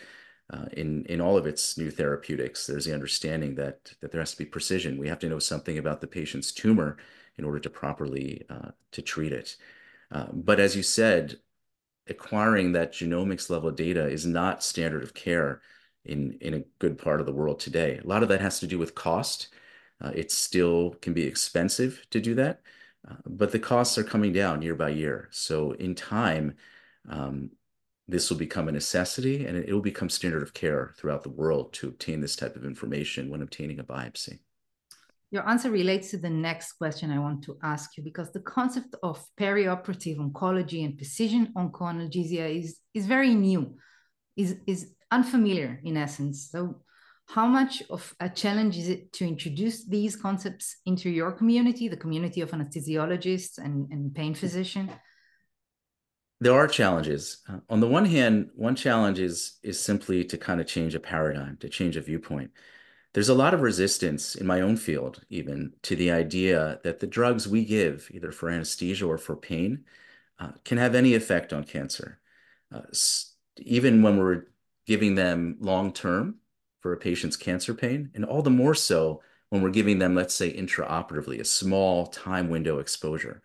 Uh, 0.52 0.66
in 0.74 1.06
in 1.06 1.22
all 1.22 1.38
of 1.38 1.48
its 1.48 1.78
new 1.78 1.90
therapeutics, 1.90 2.68
there's 2.68 2.86
the 2.86 2.94
understanding 2.94 3.56
that 3.56 3.94
that 4.02 4.12
there 4.12 4.22
has 4.22 4.32
to 4.32 4.38
be 4.38 4.46
precision. 4.46 4.98
We 4.98 5.08
have 5.08 5.20
to 5.20 5.30
know 5.30 5.40
something 5.40 5.78
about 5.78 6.02
the 6.02 6.08
patient's 6.08 6.52
tumor 6.52 6.98
in 7.38 7.46
order 7.46 7.60
to 7.60 7.70
properly 7.70 8.44
uh, 8.50 8.72
to 8.92 9.02
treat 9.02 9.32
it. 9.32 9.58
Uh, 10.12 10.28
but 10.32 10.60
as 10.60 10.76
you 10.76 10.84
said, 10.84 11.40
acquiring 12.08 12.74
that 12.74 12.94
genomics 12.94 13.50
level 13.50 13.72
data 13.72 14.08
is 14.08 14.26
not 14.26 14.64
standard 14.64 15.04
of 15.04 15.14
care 15.14 15.62
in, 16.06 16.38
in 16.42 16.54
a 16.54 16.64
good 16.80 16.98
part 16.98 17.20
of 17.20 17.26
the 17.26 17.34
world 17.34 17.60
today. 17.60 18.00
A 18.04 18.08
lot 18.08 18.24
of 18.24 18.30
that 18.30 18.42
has 18.42 18.60
to 18.60 18.68
do 18.68 18.78
with 18.78 18.96
cost. 18.96 19.50
Uh, 20.02 20.12
it 20.14 20.32
still 20.32 20.92
can 21.02 21.14
be 21.14 21.24
expensive 21.24 22.06
to 22.10 22.20
do 22.20 22.36
that, 22.36 22.62
but 23.26 23.52
the 23.52 23.60
costs 23.60 23.98
are 23.98 24.04
coming 24.04 24.34
down 24.34 24.62
year 24.62 24.76
by 24.76 24.90
year. 24.90 25.28
So 25.32 25.72
in 25.72 25.96
time, 25.96 26.56
um, 27.10 27.52
this 28.08 28.30
will 28.30 28.38
become 28.38 28.68
a 28.68 28.72
necessity 28.72 29.46
and 29.46 29.58
it 29.58 29.74
will 29.74 29.82
become 29.82 30.10
standard 30.10 30.44
of 30.44 30.54
care 30.54 30.94
throughout 30.98 31.24
the 31.24 31.30
world 31.30 31.74
to 31.74 31.88
obtain 31.88 32.22
this 32.22 32.36
type 32.36 32.56
of 32.56 32.66
information 32.66 33.30
when 33.30 33.42
obtaining 33.42 33.80
a 33.80 33.84
biopsy. 33.84 34.40
Your 35.32 35.48
answer 35.50 35.72
relates 35.72 36.12
to 36.12 36.18
the 36.18 36.30
next 36.30 36.74
question 36.74 37.10
I 37.10 37.18
want 37.18 37.44
to 37.46 37.58
ask 37.64 37.98
you 37.98 38.04
because 38.04 38.32
the 38.32 38.42
concept 38.42 38.96
of 39.02 39.26
perioperative 39.40 40.18
oncology 40.18 40.86
and 40.86 40.96
precision 40.96 41.52
oncoanaesthesia 41.58 42.60
is, 42.60 42.78
is 42.94 43.08
very 43.08 43.34
new, 43.34 43.76
is, 44.36 44.58
is 44.68 44.94
unfamiliar 45.12 45.80
in 45.84 45.98
essence. 45.98 46.50
So, 46.52 46.82
how 47.28 47.48
much 47.48 47.82
of 47.90 48.14
a 48.20 48.30
challenge 48.30 48.78
is 48.78 48.90
it 48.90 49.14
to 49.14 49.26
introduce 49.26 49.86
these 49.86 50.16
concepts 50.16 50.78
into 50.86 51.10
your 51.10 51.32
community, 51.32 51.88
the 51.88 51.98
community 51.98 52.42
of 52.42 52.52
anesthesiologists 52.52 53.58
and, 53.58 53.92
and 53.92 54.14
pain 54.14 54.34
physicians? 54.34 54.92
There 56.40 56.54
are 56.54 56.68
challenges. 56.68 57.42
Uh, 57.48 57.60
on 57.70 57.80
the 57.80 57.88
one 57.88 58.06
hand, 58.06 58.50
one 58.56 58.76
challenge 58.76 59.20
is 59.20 59.60
is 59.64 59.80
simply 59.80 60.26
to 60.26 60.38
kind 60.38 60.60
of 60.60 60.68
change 60.68 60.94
a 60.94 61.00
paradigm, 61.00 61.58
to 61.58 61.70
change 61.70 61.96
a 61.96 62.02
viewpoint 62.02 62.52
there's 63.14 63.30
a 63.30 63.36
lot 63.36 63.54
of 63.54 63.62
resistance 63.62 64.36
in 64.36 64.48
my 64.48 64.62
own 64.62 64.76
field, 64.76 65.22
even 65.30 65.74
to 65.84 65.96
the 65.96 66.12
idea 66.12 66.80
that 66.84 67.00
the 67.00 67.08
drugs 67.08 67.48
we 67.48 67.64
give, 67.64 68.10
either 68.12 68.32
for 68.32 68.50
anesthesia 68.50 69.06
or 69.06 69.18
for 69.18 69.36
pain, 69.36 69.86
uh, 70.40 70.52
can 70.66 70.80
have 70.80 70.96
any 70.96 71.14
effect 71.14 71.54
on 71.54 71.64
cancer. 71.64 72.20
Uh, 72.74 72.82
even 73.58 74.02
when 74.02 74.18
we're 74.18 74.46
giving 74.88 75.14
them 75.14 75.58
long 75.60 75.94
term 75.94 76.40
for 76.84 76.94
a 76.94 76.98
patient's 76.98 77.36
cancer 77.36 77.74
pain, 77.74 78.12
and 78.14 78.24
all 78.24 78.44
the 78.44 78.52
more 78.52 78.76
so 78.76 79.24
when 79.50 79.64
we're 79.64 79.72
giving 79.72 79.98
them, 79.98 80.14
let's 80.14 80.36
say, 80.36 80.54
intraoperatively, 80.54 81.40
a 81.40 81.46
small 81.46 82.06
time 82.06 82.50
window 82.50 82.78
exposure. 82.78 83.42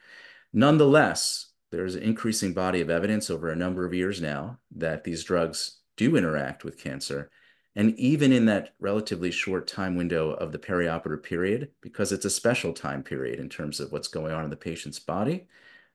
Nonetheless, 0.52 1.46
there's 1.70 1.94
an 1.94 2.02
increasing 2.02 2.52
body 2.52 2.82
of 2.82 2.90
evidence 2.90 3.30
over 3.30 3.48
a 3.48 3.56
number 3.56 3.86
of 3.86 3.94
years 3.94 4.20
now 4.20 4.58
that 4.76 5.04
these 5.04 5.24
drugs 5.24 5.80
do 5.96 6.16
interact 6.16 6.64
with 6.64 6.82
cancer 6.82 7.30
and 7.78 7.96
even 7.96 8.32
in 8.32 8.46
that 8.46 8.74
relatively 8.80 9.30
short 9.30 9.68
time 9.68 9.94
window 9.94 10.30
of 10.30 10.50
the 10.50 10.58
perioperative 10.58 11.22
period, 11.22 11.70
because 11.80 12.10
it's 12.10 12.24
a 12.24 12.30
special 12.30 12.72
time 12.72 13.04
period 13.04 13.38
in 13.38 13.48
terms 13.48 13.78
of 13.78 13.92
what's 13.92 14.08
going 14.08 14.32
on 14.32 14.42
in 14.42 14.50
the 14.50 14.56
patient's 14.56 14.98
body, 14.98 15.46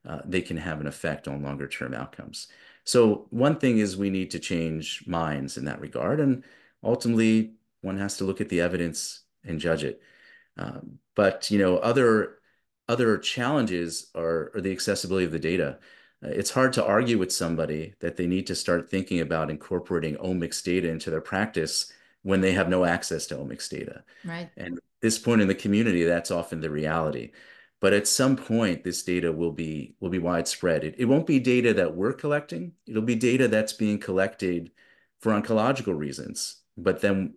uh, 0.08 0.20
they 0.24 0.42
can 0.42 0.56
have 0.56 0.80
an 0.80 0.88
effect 0.88 1.28
on 1.28 1.44
longer 1.44 1.68
term 1.68 1.94
outcomes. 1.94 2.48
So 2.86 3.28
one 3.32 3.58
thing 3.58 3.80
is 3.80 3.98
we 3.98 4.10
need 4.10 4.32
to 4.32 4.40
change 4.40 5.04
minds 5.08 5.58
in 5.58 5.66
that 5.66 5.82
regard. 5.82 6.22
And 6.22 6.46
ultimately, 6.84 7.54
one 7.82 7.98
has 7.98 8.18
to 8.18 8.24
look 8.24 8.42
at 8.42 8.50
the 8.50 8.62
evidence 8.62 9.22
and 9.44 9.60
judge 9.60 9.84
it. 9.84 10.02
Um, 10.58 11.00
but, 11.16 11.50
you 11.52 11.60
know, 11.60 11.78
other 11.78 12.38
other 12.88 13.18
challenges 13.18 14.12
are, 14.14 14.52
are 14.54 14.62
the 14.62 14.72
accessibility 14.72 15.26
of 15.26 15.32
the 15.32 15.40
data. 15.40 15.80
It's 16.22 16.52
hard 16.52 16.74
to 16.74 16.86
argue 16.86 17.18
with 17.18 17.32
somebody 17.32 17.96
that 18.00 18.16
they 18.16 18.28
need 18.28 18.48
to 18.48 18.56
start 18.56 18.90
thinking 18.90 19.20
about 19.20 19.50
incorporating 19.50 20.16
omics 20.16 20.64
data 20.64 20.90
into 20.90 21.10
their 21.10 21.22
practice 21.22 21.92
when 22.22 22.40
they 22.40 22.54
have 22.54 22.70
no 22.70 22.86
access 22.86 23.26
to 23.28 23.36
omics 23.36 23.70
data. 23.70 24.04
Right. 24.24 24.50
And 24.56 24.78
at 24.78 24.84
this 25.02 25.20
point 25.20 25.42
in 25.42 25.50
the 25.50 25.56
community, 25.56 26.04
that's 26.04 26.32
often 26.32 26.62
the 26.62 26.70
reality. 26.70 27.32
But 27.82 27.92
at 27.92 28.08
some 28.08 28.38
point, 28.38 28.86
this 28.86 29.04
data 29.04 29.32
will 29.34 29.52
be 29.52 29.96
will 30.00 30.10
be 30.10 30.20
widespread. 30.20 30.86
It, 30.86 30.96
it 30.98 31.06
won't 31.06 31.28
be 31.28 31.40
data 31.40 31.74
that 31.74 31.96
we're 31.96 32.14
collecting. 32.14 32.72
It'll 32.88 33.02
be 33.02 33.16
data 33.16 33.50
that's 33.50 33.74
being 33.74 34.00
collected 34.00 34.72
for 35.20 35.34
oncological 35.34 35.98
reasons. 35.98 36.63
But 36.78 37.02
then 37.02 37.36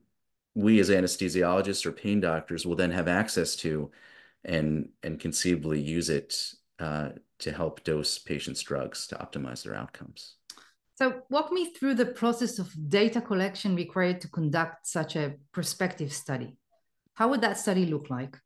we 0.54 0.80
as 0.80 0.88
anesthesiologists 0.90 1.84
or 1.84 1.92
pain 1.92 2.20
doctors 2.20 2.64
will 2.66 2.76
then 2.76 2.90
have 2.90 3.08
access 3.08 3.56
to 3.56 3.90
and 4.44 4.88
and 5.02 5.20
conceivably 5.20 5.80
use 5.80 6.08
it 6.08 6.54
uh, 6.78 7.10
to 7.38 7.52
help 7.52 7.84
dose 7.84 8.18
patients 8.18 8.62
drugs 8.62 9.06
to 9.08 9.16
optimize 9.16 9.62
their 9.62 9.74
outcomes. 9.74 10.36
So, 10.94 11.22
walk 11.28 11.52
me 11.52 11.74
through 11.74 11.94
the 11.94 12.06
process 12.06 12.58
of 12.58 12.72
data 12.88 13.20
collection 13.20 13.76
required 13.76 14.20
to 14.22 14.28
conduct 14.28 14.86
such 14.86 15.14
a 15.14 15.34
prospective 15.52 16.12
study. 16.12 16.56
How 17.14 17.28
would 17.28 17.42
that 17.42 17.58
study 17.58 17.84
look 17.84 18.08
like? 18.08 18.38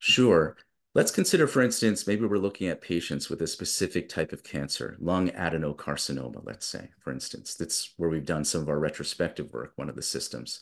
Sure. 0.00 0.56
Let's 0.94 1.10
consider, 1.10 1.48
for 1.48 1.60
instance, 1.60 2.06
maybe 2.06 2.24
we're 2.24 2.36
looking 2.38 2.68
at 2.68 2.80
patients 2.80 3.28
with 3.28 3.42
a 3.42 3.48
specific 3.48 4.08
type 4.08 4.32
of 4.32 4.44
cancer, 4.44 4.96
lung 5.00 5.28
adenocarcinoma, 5.30 6.40
let's 6.44 6.66
say, 6.66 6.90
for 7.00 7.12
instance. 7.12 7.54
That's 7.56 7.94
where 7.96 8.08
we've 8.08 8.24
done 8.24 8.44
some 8.44 8.62
of 8.62 8.68
our 8.68 8.78
retrospective 8.78 9.52
work, 9.52 9.72
one 9.74 9.88
of 9.88 9.96
the 9.96 10.02
systems. 10.02 10.60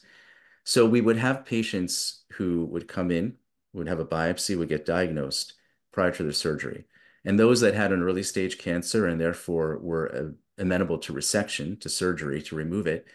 So 0.65 0.87
we 0.87 1.03
would 1.03 1.19
have 1.19 1.45
patients 1.45 2.25
who 2.33 2.65
would 2.67 2.89
come 2.89 3.11
in 3.11 3.35
would 3.75 3.89
have 3.89 4.01
a 4.01 4.05
biopsy, 4.05 4.57
would 4.57 4.69
get 4.69 4.87
diagnosed 4.87 5.55
prior 5.93 6.11
to 6.12 6.23
their 6.23 6.33
surgery. 6.33 6.85
And 7.25 7.39
those 7.39 7.61
that 7.61 7.75
had 7.75 7.93
an 7.93 8.03
early 8.03 8.23
stage 8.23 8.59
cancer 8.59 9.07
and 9.07 9.21
therefore 9.21 9.79
were 9.81 10.35
amenable 10.59 10.99
to 10.99 11.12
resection, 11.12 11.81
to 11.81 11.89
surgery, 11.89 12.43
to 12.43 12.57
remove 12.57 12.87
it, 12.87 13.07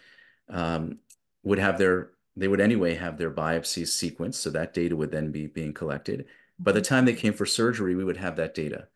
um, 0.48 0.98
would 1.42 1.58
have 1.58 1.78
their, 1.78 2.10
they 2.36 2.48
would 2.48 2.60
anyway 2.60 2.94
have 2.94 3.18
their 3.18 3.30
biopsies 3.30 3.88
sequenced. 3.88 4.34
So 4.34 4.50
that 4.50 4.74
data 4.74 4.96
would 4.96 5.10
then 5.10 5.30
be 5.30 5.46
being 5.46 5.74
collected. 5.74 6.26
By 6.58 6.72
the 6.72 6.82
time 6.82 7.04
they 7.04 7.14
came 7.14 7.32
for 7.32 7.46
surgery, 7.46 7.94
we 7.94 8.04
would 8.04 8.16
have 8.16 8.36
that 8.36 8.54
data. 8.54 8.88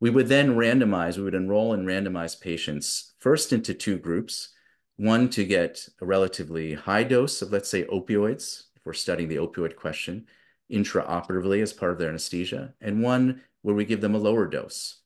We 0.00 0.10
would 0.10 0.28
then 0.28 0.56
randomize, 0.56 1.16
we 1.16 1.24
would 1.24 1.34
enroll 1.34 1.72
and 1.72 1.86
randomize 1.86 2.40
patients 2.40 3.12
first 3.18 3.52
into 3.52 3.74
two 3.74 3.98
groups, 3.98 4.48
one 4.96 5.28
to 5.30 5.44
get 5.44 5.88
a 6.00 6.06
relatively 6.06 6.74
high 6.74 7.04
dose 7.04 7.42
of, 7.42 7.52
let's 7.52 7.68
say, 7.68 7.84
opioids, 7.84 8.64
if 8.76 8.84
we're 8.84 8.92
studying 8.92 9.28
the 9.28 9.36
opioid 9.36 9.76
question, 9.76 10.26
intraoperatively 10.72 11.62
as 11.62 11.72
part 11.72 11.92
of 11.92 11.98
their 11.98 12.08
anesthesia, 12.08 12.74
and 12.80 13.02
one 13.02 13.42
where 13.62 13.74
we 13.74 13.84
give 13.84 14.00
them 14.00 14.14
a 14.14 14.18
lower 14.18 14.46
dose. 14.46 15.00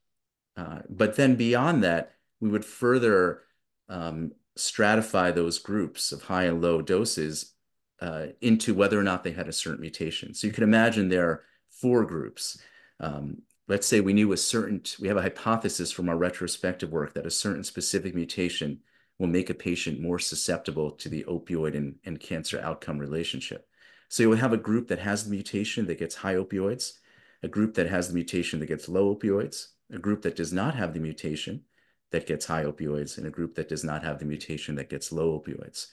Uh, 0.57 0.79
but 0.89 1.17
then 1.17 1.35
beyond 1.35 1.83
that, 1.83 2.13
we 2.41 2.49
would 2.49 2.65
further 2.65 3.43
um, 3.89 4.33
stratify 4.57 5.35
those 5.35 5.59
groups 5.59 6.13
of 6.13 6.23
high 6.23 6.45
and 6.45 6.63
low 6.63 6.81
doses 6.81 7.53
uh, 8.01 8.27
into 8.41 8.75
whether 8.75 8.99
or 8.99 9.03
not 9.03 9.25
they 9.25 9.33
had 9.33 9.49
a 9.49 9.53
certain 9.53 9.81
mutation. 9.81 10.35
So 10.35 10.47
you 10.47 10.53
can 10.53 10.65
imagine 10.65 11.09
there 11.09 11.43
four 11.81 12.05
groups. 12.05 12.59
Um, 13.01 13.43
let's 13.69 13.87
say 13.87 14.01
we 14.01 14.13
knew 14.13 14.33
a 14.33 14.37
certain, 14.37 14.83
we 15.01 15.09
have 15.09 15.17
a 15.17 15.23
hypothesis 15.23 15.91
from 15.93 16.09
our 16.09 16.17
retrospective 16.17 16.93
work 16.93 17.15
that 17.15 17.27
a 17.27 17.31
certain 17.31 17.65
specific 17.65 18.15
mutation 18.15 18.81
will 19.19 19.29
make 19.29 19.51
a 19.51 19.55
patient 19.55 20.01
more 20.01 20.19
susceptible 20.19 20.91
to 20.91 21.09
the 21.09 21.25
opioid 21.25 21.77
and, 21.77 21.97
and 22.05 22.21
cancer 22.21 22.61
outcome 22.61 22.99
relationship. 22.99 23.69
So 24.09 24.23
you 24.23 24.31
will 24.31 24.37
have 24.37 24.53
a 24.53 24.59
group 24.59 24.89
that 24.89 24.99
has 24.99 25.25
the 25.25 25.31
mutation 25.31 25.87
that 25.87 25.99
gets 25.99 26.15
high 26.15 26.35
opioids, 26.35 26.95
a 27.43 27.49
group 27.49 27.75
that 27.75 27.89
has 27.89 28.09
the 28.09 28.15
mutation 28.15 28.61
that 28.61 28.67
gets 28.67 28.89
low 28.89 29.15
opioids, 29.15 29.69
a 29.93 29.99
group 29.99 30.23
that 30.23 30.37
does 30.37 30.53
not 30.53 30.75
have 30.75 30.95
the 30.95 31.01
mutation 31.01 31.63
that 32.11 32.27
gets 32.27 32.47
high 32.47 32.65
opioids, 32.65 33.19
and 33.19 33.27
a 33.27 33.31
group 33.31 33.55
that 33.55 33.69
does 33.69 33.85
not 33.85 34.05
have 34.05 34.19
the 34.19 34.25
mutation 34.25 34.75
that 34.77 34.91
gets 34.91 35.11
low 35.11 35.39
opioids. 35.39 35.89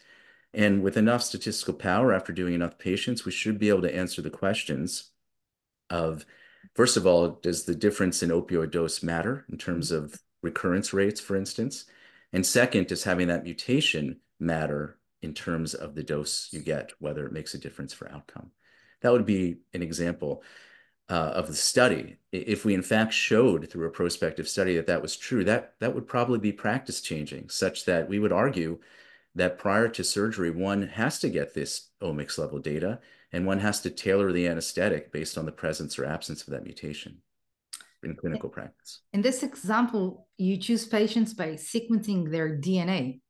And 0.53 0.83
with 0.83 0.97
enough 0.97 1.23
statistical 1.23 1.73
power, 1.73 2.13
after 2.13 2.33
doing 2.33 2.53
enough 2.53 2.77
patients, 2.77 3.25
we 3.25 3.31
should 3.31 3.57
be 3.57 3.69
able 3.69 3.81
to 3.83 3.95
answer 3.95 4.21
the 4.21 4.29
questions 4.29 5.11
of, 5.91 6.25
first 6.74 6.98
of 6.98 7.05
all, 7.05 7.39
does 7.43 7.65
the 7.65 7.75
difference 7.75 8.24
in 8.24 8.29
opioid 8.29 8.71
dose 8.71 9.03
matter 9.03 9.45
in 9.51 9.57
terms 9.57 9.91
of 9.91 10.15
recurrence 10.41 10.93
rates, 10.93 11.19
for 11.21 11.36
instance? 11.36 11.86
And 12.33 12.45
second, 12.45 12.88
does 12.88 13.03
having 13.03 13.27
that 13.27 13.43
mutation 13.43 14.21
matter 14.39 14.98
in 15.21 15.33
terms 15.33 15.75
of 15.75 15.93
the 15.93 16.03
dose 16.03 16.50
you 16.51 16.62
get, 16.62 16.91
whether 17.00 17.25
it 17.27 17.33
makes 17.33 17.53
a 17.53 17.60
difference 17.60 17.93
for 17.93 18.10
outcome? 18.10 18.51
That 19.01 19.12
would 19.12 19.25
be 19.25 19.57
an 19.74 19.83
example 19.83 20.43
uh, 21.10 21.33
of 21.36 21.48
the 21.48 21.53
study. 21.53 22.17
If 22.31 22.63
we 22.63 22.74
in 22.74 22.81
fact 22.81 23.13
showed 23.13 23.69
through 23.69 23.88
a 23.88 23.91
prospective 23.91 24.48
study 24.48 24.77
that 24.77 24.88
that 24.88 25.01
was 25.01 25.17
true, 25.17 25.43
that, 25.43 25.74
that 25.79 25.93
would 25.93 26.07
probably 26.07 26.39
be 26.39 26.53
practice 26.53 27.01
changing, 27.01 27.50
such 27.50 27.86
that 27.86 28.07
we 28.07 28.17
would 28.17 28.31
argue 28.31 28.79
that 29.36 29.57
prior 29.57 29.88
to 29.89 30.03
surgery, 30.03 30.51
one 30.51 30.88
has 30.88 31.19
to 31.19 31.29
get 31.29 31.53
this 31.53 31.89
omics 32.01 32.38
level 32.38 32.60
data 32.60 33.00
and 33.31 33.45
one 33.45 33.59
has 33.59 33.81
to 33.81 33.89
tailor 33.89 34.31
the 34.31 34.47
anesthetic 34.47 35.11
based 35.11 35.38
on 35.38 35.45
the 35.45 35.51
presence 35.51 35.97
or 35.97 36.05
absence 36.05 36.41
of 36.43 36.53
that 36.53 36.63
mutation 36.63 37.21
in 38.03 38.15
clinical 38.15 38.50
practice. 38.50 39.01
In 39.13 39.21
this 39.21 39.43
example, 39.43 40.27
you 40.38 40.57
choose 40.57 40.85
patients 40.85 41.33
by 41.33 41.50
sequencing 41.53 42.31
their 42.31 42.57
DNA, 42.57 43.21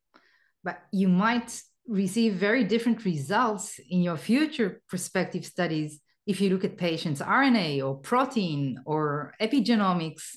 but 0.63 0.79
you 0.91 1.07
might 1.07 1.61
receive 1.87 2.35
very 2.35 2.63
different 2.63 3.03
results 3.05 3.79
in 3.89 4.01
your 4.01 4.17
future 4.17 4.81
prospective 4.87 5.45
studies 5.45 5.99
if 6.25 6.39
you 6.39 6.49
look 6.49 6.63
at 6.63 6.77
patients' 6.77 7.21
RNA 7.21 7.83
or 7.83 7.95
protein 7.95 8.79
or 8.85 9.33
epigenomics. 9.41 10.35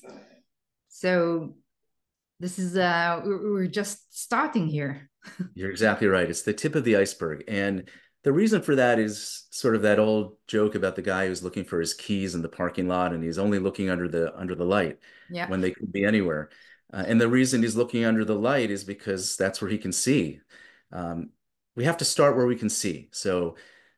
So 0.89 1.55
this 2.39 2.59
is 2.59 2.75
uh 2.75 3.21
we're 3.23 3.67
just 3.67 3.97
starting 4.11 4.67
here. 4.67 5.09
You're 5.53 5.71
exactly 5.71 6.07
right. 6.07 6.29
It's 6.29 6.41
the 6.41 6.53
tip 6.53 6.75
of 6.75 6.83
the 6.83 6.97
iceberg. 6.97 7.43
And 7.47 7.89
the 8.25 8.33
reason 8.33 8.59
for 8.59 8.75
that 8.75 8.97
is 8.97 9.45
sort 9.51 9.75
of 9.75 9.83
that 9.83 9.99
old 9.99 10.35
joke 10.47 10.73
about 10.73 10.95
the 10.95 11.01
guy 11.03 11.27
who's 11.27 11.43
looking 11.43 11.63
for 11.63 11.79
his 11.79 11.93
keys 11.93 12.33
in 12.33 12.41
the 12.41 12.49
parking 12.49 12.87
lot 12.87 13.13
and 13.13 13.23
he's 13.23 13.37
only 13.37 13.59
looking 13.59 13.87
under 13.87 14.07
the 14.07 14.35
under 14.35 14.55
the 14.55 14.65
light 14.65 14.97
yeah. 15.29 15.47
when 15.47 15.61
they 15.61 15.69
could 15.69 15.93
be 15.93 16.03
anywhere. 16.03 16.49
Uh, 16.91 17.03
and 17.07 17.21
the 17.21 17.27
reason 17.27 17.61
he's 17.61 17.75
looking 17.75 18.03
under 18.03 18.25
the 18.25 18.35
light 18.35 18.71
is 18.71 18.83
because 18.83 19.37
that's 19.37 19.61
where 19.61 19.69
he 19.69 19.77
can 19.77 19.91
see. 19.91 20.39
Um, 20.91 21.29
we 21.75 21.83
have 21.83 21.97
to 21.97 22.05
start 22.05 22.35
where 22.35 22.47
we 22.47 22.55
can 22.55 22.69
see. 22.69 23.09
So 23.11 23.57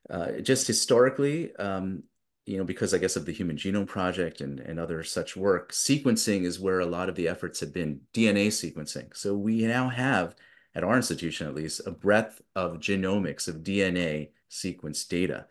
uh, 0.10 0.34
just 0.42 0.68
historically, 0.68 1.56
um, 1.56 2.04
you 2.46 2.58
know, 2.58 2.66
because 2.66 2.94
I 2.94 2.98
guess 2.98 3.16
of 3.16 3.26
the 3.26 3.32
Human 3.32 3.56
Genome 3.56 3.88
Project 3.88 4.42
and, 4.42 4.60
and 4.60 4.78
other 4.78 5.06
such 5.06 5.38
work, 5.38 5.72
sequencing 5.72 6.44
is 6.44 6.60
where 6.60 6.82
a 6.82 6.86
lot 6.86 7.08
of 7.08 7.16
the 7.16 7.30
efforts 7.30 7.62
have 7.62 7.74
been 7.74 8.02
DNA 8.14 8.48
sequencing. 8.48 9.16
So 9.16 9.36
we 9.36 9.66
now 9.66 9.88
have, 9.88 10.36
at 10.78 10.84
our 10.84 10.96
institution 10.96 11.48
at 11.48 11.56
least, 11.56 11.82
a 11.88 11.92
breadth 11.92 12.40
of 12.56 12.78
genomics, 12.78 13.48
of 13.48 13.64
DNA 13.64 14.30
sequence 14.48 15.04
data. 15.04 15.48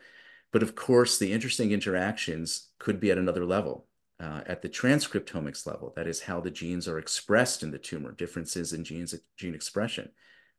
But 0.53 0.63
of 0.63 0.73
course, 0.73 1.17
the 1.17 1.33
interesting 1.33 1.71
interactions 1.71 2.69
could 2.79 3.01
be 3.01 3.11
at 3.11 3.17
another 3.17 3.45
level, 3.45 3.87
uh, 4.21 4.41
at 4.45 4.61
the 4.61 4.69
transcriptomics 4.69 5.67
level, 5.67 5.91
that 5.97 6.07
is 6.07 6.21
how 6.21 6.39
the 6.39 6.49
genes 6.49 6.87
are 6.87 6.97
expressed 6.97 7.61
in 7.61 7.71
the 7.71 7.77
tumor, 7.77 8.13
differences 8.13 8.71
in 8.71 8.85
genes, 8.85 9.13
gene 9.35 9.53
expression. 9.53 10.09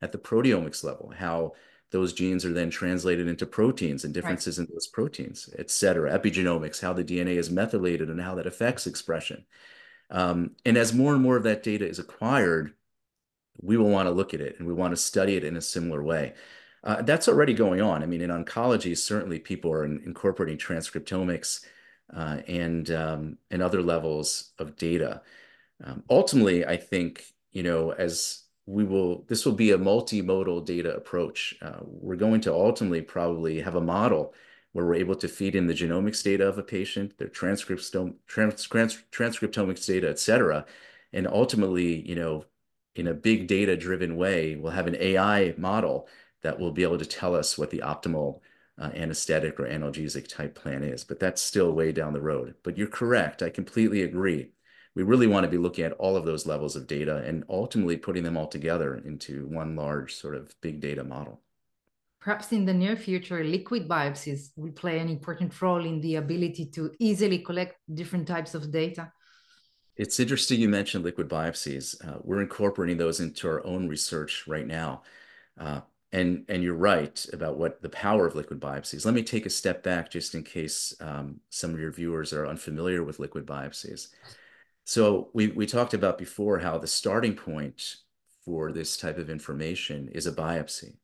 At 0.03 0.11
the 0.11 0.19
proteomics 0.19 0.83
level, 0.83 1.11
how 1.17 1.53
those 1.89 2.13
genes 2.13 2.45
are 2.45 2.53
then 2.53 2.69
translated 2.69 3.27
into 3.27 3.47
proteins 3.47 4.05
and 4.05 4.13
differences 4.13 4.59
right. 4.59 4.67
in 4.67 4.73
those 4.73 4.85
proteins, 4.85 5.49
et 5.57 5.71
cetera. 5.71 6.17
Epigenomics, 6.17 6.79
how 6.79 6.93
the 6.93 7.03
DNA 7.03 7.37
is 7.37 7.49
methylated 7.49 8.07
and 8.07 8.21
how 8.21 8.35
that 8.35 8.45
affects 8.45 8.85
expression. 8.85 9.45
Um, 10.11 10.51
and 10.63 10.77
as 10.77 10.93
more 10.93 11.13
and 11.13 11.23
more 11.23 11.37
of 11.37 11.43
that 11.43 11.63
data 11.63 11.87
is 11.87 11.97
acquired, 11.97 12.75
we 13.61 13.77
will 13.77 13.89
want 13.89 14.07
to 14.07 14.11
look 14.11 14.33
at 14.33 14.41
it 14.41 14.57
and 14.57 14.67
we 14.67 14.73
want 14.73 14.91
to 14.91 14.97
study 14.97 15.35
it 15.35 15.43
in 15.43 15.57
a 15.57 15.61
similar 15.61 16.03
way. 16.03 16.33
Uh, 16.83 17.01
that's 17.01 17.27
already 17.27 17.53
going 17.53 17.81
on. 17.81 18.03
I 18.03 18.05
mean, 18.05 18.21
in 18.21 18.29
oncology, 18.29 18.97
certainly 18.97 19.39
people 19.39 19.71
are 19.71 19.83
in, 19.83 20.01
incorporating 20.05 20.57
transcriptomics 20.57 21.65
uh, 22.13 22.37
and 22.47 22.89
um, 22.91 23.37
and 23.51 23.61
other 23.61 23.81
levels 23.81 24.51
of 24.59 24.77
data. 24.77 25.21
Um, 25.83 26.03
ultimately, 26.09 26.65
I 26.65 26.77
think 26.77 27.25
you 27.51 27.63
know 27.63 27.91
as 27.91 28.43
we 28.65 28.85
will 28.85 29.25
this 29.27 29.45
will 29.45 29.53
be 29.53 29.71
a 29.71 29.77
multimodal 29.77 30.65
data 30.65 30.95
approach. 30.95 31.55
Uh, 31.61 31.79
we're 31.81 32.15
going 32.15 32.41
to 32.41 32.53
ultimately 32.53 33.01
probably 33.01 33.61
have 33.61 33.75
a 33.75 33.81
model 33.81 34.33
where 34.71 34.85
we're 34.85 34.95
able 34.95 35.15
to 35.15 35.27
feed 35.27 35.55
in 35.55 35.67
the 35.67 35.73
genomics 35.73 36.23
data 36.23 36.47
of 36.47 36.57
a 36.57 36.63
patient, 36.63 37.17
their 37.17 37.27
transcriptome, 37.27 38.13
trans, 38.27 38.63
trans, 38.67 39.01
transcriptomics 39.11 39.87
data, 39.87 40.07
et 40.07 40.19
cetera. 40.19 40.65
And 41.11 41.27
ultimately, 41.27 42.07
you 42.07 42.13
know, 42.15 42.45
in 42.95 43.07
a 43.07 43.13
big 43.13 43.47
data 43.47 43.77
driven 43.77 44.17
way, 44.17 44.55
we'll 44.55 44.71
have 44.71 44.87
an 44.87 44.97
AI 44.99 45.53
model 45.57 46.07
that 46.41 46.59
will 46.59 46.71
be 46.71 46.83
able 46.83 46.97
to 46.97 47.05
tell 47.05 47.35
us 47.35 47.57
what 47.57 47.69
the 47.69 47.79
optimal 47.79 48.39
uh, 48.77 48.91
anesthetic 48.95 49.59
or 49.59 49.67
analgesic 49.67 50.27
type 50.27 50.55
plan 50.55 50.83
is. 50.83 51.03
But 51.03 51.19
that's 51.19 51.41
still 51.41 51.71
way 51.73 51.91
down 51.91 52.13
the 52.13 52.21
road. 52.21 52.55
But 52.63 52.77
you're 52.77 52.87
correct. 52.87 53.43
I 53.43 53.49
completely 53.49 54.03
agree 54.03 54.51
we 54.95 55.03
really 55.03 55.27
want 55.27 55.43
to 55.43 55.49
be 55.49 55.57
looking 55.57 55.85
at 55.85 55.93
all 55.93 56.17
of 56.17 56.25
those 56.25 56.45
levels 56.45 56.75
of 56.75 56.87
data 56.87 57.23
and 57.25 57.43
ultimately 57.49 57.97
putting 57.97 58.23
them 58.23 58.35
all 58.35 58.47
together 58.47 58.95
into 59.05 59.47
one 59.47 59.75
large 59.75 60.15
sort 60.15 60.35
of 60.35 60.53
big 60.61 60.81
data 60.81 61.03
model. 61.03 61.41
Perhaps 62.19 62.51
in 62.51 62.65
the 62.65 62.73
near 62.73 62.97
future, 62.97 63.43
liquid 63.43 63.87
biopsies 63.87 64.49
will 64.57 64.73
play 64.73 64.99
an 64.99 65.07
important 65.07 65.61
role 65.61 65.85
in 65.85 66.01
the 66.01 66.15
ability 66.15 66.65
to 66.71 66.91
easily 66.99 67.39
collect 67.39 67.77
different 67.93 68.27
types 68.27 68.55
of 68.55 68.71
data. 68.71 69.11
It's 69.99 70.17
interesting 70.17 70.61
you 70.61 70.69
mentioned 70.69 71.03
liquid 71.03 71.27
biopsies. 71.27 71.93
Uh, 72.07 72.19
we're 72.23 72.41
incorporating 72.41 72.95
those 72.95 73.19
into 73.19 73.49
our 73.49 73.65
own 73.67 73.89
research 73.89 74.45
right 74.47 74.65
now. 74.65 75.03
Uh, 75.59 75.81
and, 76.13 76.45
and 76.47 76.63
you're 76.63 76.73
right 76.73 77.25
about 77.33 77.57
what 77.57 77.81
the 77.81 77.89
power 77.89 78.25
of 78.25 78.33
liquid 78.33 78.61
biopsies. 78.61 79.05
Let 79.05 79.13
me 79.13 79.23
take 79.23 79.45
a 79.45 79.49
step 79.49 79.83
back 79.83 80.09
just 80.09 80.35
in 80.35 80.43
case 80.43 80.95
um, 81.01 81.41
some 81.49 81.73
of 81.73 81.81
your 81.81 81.91
viewers 81.91 82.31
are 82.31 82.47
unfamiliar 82.47 83.03
with 83.03 83.19
liquid 83.19 83.45
biopsies. 83.45 84.07
So 84.85 85.31
we, 85.33 85.47
we 85.47 85.65
talked 85.65 85.93
about 85.93 86.17
before 86.17 86.59
how 86.59 86.77
the 86.77 86.87
starting 86.87 87.35
point 87.35 87.97
for 88.45 88.71
this 88.71 88.95
type 88.95 89.17
of 89.17 89.29
information 89.29 90.07
is 90.13 90.25
a 90.25 90.31
biopsy, 90.31 90.95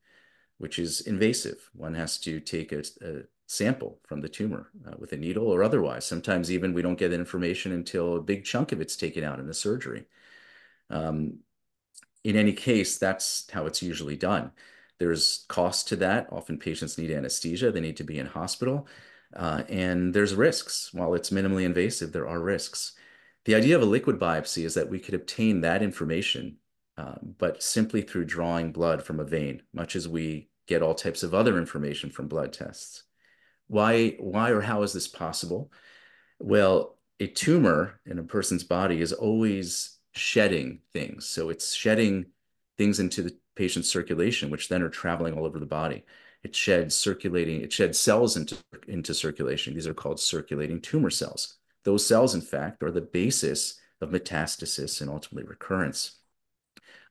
which 0.57 0.79
is 0.79 1.01
invasive. 1.01 1.69
One 1.73 1.95
has 1.95 2.17
to 2.19 2.39
take 2.39 2.71
a, 2.71 2.79
a 3.01 3.23
sample 3.47 3.99
from 4.03 4.21
the 4.21 4.29
tumor 4.29 4.69
uh, 4.87 4.95
with 4.97 5.13
a 5.13 5.17
needle 5.17 5.47
or 5.47 5.63
otherwise. 5.63 6.05
Sometimes 6.05 6.51
even 6.51 6.73
we 6.73 6.81
don't 6.81 6.97
get 6.97 7.13
information 7.13 7.71
until 7.71 8.15
a 8.15 8.21
big 8.21 8.43
chunk 8.43 8.71
of 8.71 8.81
it's 8.81 8.95
taken 8.95 9.23
out 9.23 9.39
in 9.39 9.47
the 9.47 9.53
surgery. 9.53 10.05
Um, 10.89 11.39
in 12.23 12.35
any 12.35 12.53
case, 12.53 12.97
that's 12.97 13.47
how 13.51 13.65
it's 13.67 13.83
usually 13.83 14.15
done. 14.15 14.51
There's 14.97 15.45
cost 15.47 15.87
to 15.89 15.95
that. 15.97 16.27
Often 16.31 16.59
patients 16.59 16.97
need 16.97 17.11
anesthesia. 17.11 17.71
They 17.71 17.81
need 17.81 17.97
to 17.97 18.03
be 18.03 18.17
in 18.17 18.25
hospital. 18.25 18.87
Uh, 19.35 19.63
and 19.69 20.13
there's 20.13 20.33
risks. 20.33 20.93
While 20.93 21.13
it's 21.13 21.29
minimally 21.29 21.65
invasive, 21.65 22.13
there 22.13 22.27
are 22.27 22.39
risks. 22.39 22.93
The 23.43 23.55
idea 23.55 23.75
of 23.75 23.81
a 23.83 23.85
liquid 23.85 24.19
biopsy 24.19 24.65
is 24.65 24.73
that 24.73 24.89
we 24.89 24.99
could 24.99 25.13
obtain 25.13 25.61
that 25.61 25.83
information, 25.83 26.57
uh, 26.97 27.15
but 27.21 27.61
simply 27.61 28.01
through 28.01 28.25
drawing 28.25 28.71
blood 28.71 29.03
from 29.03 29.19
a 29.19 29.25
vein, 29.25 29.61
much 29.71 29.95
as 29.95 30.07
we 30.07 30.49
get 30.65 30.81
all 30.81 30.95
types 30.95 31.21
of 31.21 31.35
other 31.35 31.59
information 31.59 32.09
from 32.09 32.27
blood 32.27 32.53
tests. 32.53 33.03
Why, 33.67 34.11
why 34.19 34.51
or 34.51 34.61
how 34.61 34.83
is 34.83 34.93
this 34.93 35.07
possible? 35.07 35.71
Well, 36.39 36.97
a 37.19 37.27
tumor 37.27 37.99
in 38.05 38.19
a 38.19 38.23
person's 38.23 38.63
body 38.63 39.01
is 39.01 39.13
always 39.13 39.97
shedding 40.11 40.81
things. 40.93 41.25
So 41.25 41.49
it's 41.49 41.73
shedding 41.73 42.27
things 42.77 42.99
into 42.99 43.23
the 43.23 43.37
patient's 43.55 43.89
circulation, 43.89 44.49
which 44.49 44.69
then 44.69 44.81
are 44.81 44.89
traveling 44.89 45.33
all 45.33 45.45
over 45.45 45.59
the 45.59 45.65
body. 45.65 46.03
It 46.43 46.55
sheds 46.55 46.95
circulating, 46.95 47.61
it 47.61 47.73
sheds 47.73 47.97
cells 47.97 48.37
into, 48.37 48.57
into 48.87 49.13
circulation. 49.13 49.73
These 49.73 49.87
are 49.87 49.93
called 49.93 50.19
circulating 50.19 50.81
tumor 50.81 51.09
cells. 51.09 51.57
Those 51.83 52.05
cells, 52.05 52.35
in 52.35 52.41
fact, 52.41 52.83
are 52.83 52.91
the 52.91 53.01
basis 53.01 53.79
of 54.01 54.09
metastasis 54.09 55.01
and 55.01 55.09
ultimately 55.09 55.47
recurrence. 55.47 56.19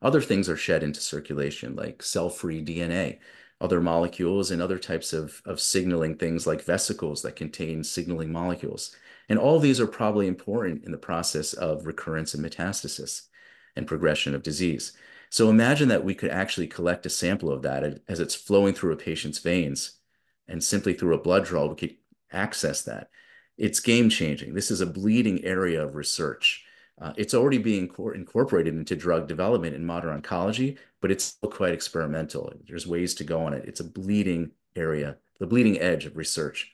Other 0.01 0.21
things 0.21 0.49
are 0.49 0.57
shed 0.57 0.83
into 0.83 1.01
circulation, 1.01 1.75
like 1.75 2.03
cell-free 2.03 2.63
DNA, 2.63 3.19
other 3.61 3.79
molecules, 3.79 4.51
and 4.51 4.61
other 4.61 4.77
types 4.77 5.13
of, 5.13 5.41
of 5.45 5.59
signaling 5.59 6.15
things 6.15 6.45
like 6.45 6.63
vesicles 6.63 7.21
that 7.21 7.35
contain 7.35 7.83
signaling 7.83 8.31
molecules. 8.31 8.95
And 9.29 9.39
all 9.39 9.59
these 9.59 9.79
are 9.79 9.87
probably 9.87 10.27
important 10.27 10.83
in 10.83 10.91
the 10.91 10.97
process 10.97 11.53
of 11.53 11.85
recurrence 11.85 12.33
and 12.33 12.45
metastasis 12.45 13.27
and 13.75 13.87
progression 13.87 14.35
of 14.35 14.43
disease. 14.43 14.93
So 15.29 15.49
imagine 15.49 15.87
that 15.89 16.03
we 16.03 16.13
could 16.13 16.31
actually 16.31 16.67
collect 16.67 17.05
a 17.05 17.09
sample 17.09 17.51
of 17.51 17.61
that 17.63 18.01
as 18.07 18.19
it's 18.19 18.35
flowing 18.35 18.73
through 18.73 18.93
a 18.93 18.97
patient's 18.97 19.39
veins, 19.39 19.99
and 20.47 20.63
simply 20.63 20.93
through 20.93 21.15
a 21.15 21.21
blood 21.21 21.45
draw, 21.45 21.65
we 21.65 21.75
could 21.75 21.95
access 22.31 22.83
that. 22.83 23.09
It's 23.57 23.79
game 23.79 24.09
changing. 24.09 24.53
This 24.53 24.69
is 24.69 24.81
a 24.81 24.85
bleeding 24.85 25.43
area 25.43 25.81
of 25.81 25.95
research. 25.95 26.64
Uh, 27.01 27.13
it's 27.17 27.33
already 27.33 27.57
being 27.57 27.91
incorporated 28.15 28.73
into 28.73 28.95
drug 28.95 29.27
development 29.27 29.75
in 29.75 29.85
modern 29.85 30.21
oncology, 30.21 30.77
but 31.01 31.11
it's 31.11 31.25
still 31.25 31.49
quite 31.49 31.73
experimental. 31.73 32.53
There's 32.67 32.87
ways 32.87 33.13
to 33.15 33.23
go 33.23 33.41
on 33.41 33.53
it. 33.53 33.65
It's 33.67 33.81
a 33.81 33.85
bleeding 33.85 34.51
area, 34.75 35.17
the 35.39 35.47
bleeding 35.47 35.79
edge 35.79 36.05
of 36.05 36.15
research. 36.15 36.73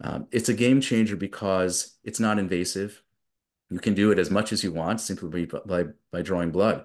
Um, 0.00 0.26
it's 0.30 0.48
a 0.48 0.54
game 0.54 0.80
changer 0.80 1.16
because 1.16 1.96
it's 2.04 2.20
not 2.20 2.38
invasive. 2.38 3.02
You 3.70 3.80
can 3.80 3.94
do 3.94 4.12
it 4.12 4.18
as 4.18 4.30
much 4.30 4.52
as 4.52 4.62
you 4.62 4.72
want 4.72 5.00
simply 5.00 5.46
by, 5.46 5.86
by, 6.12 6.22
drawing 6.22 6.52
blood. 6.52 6.84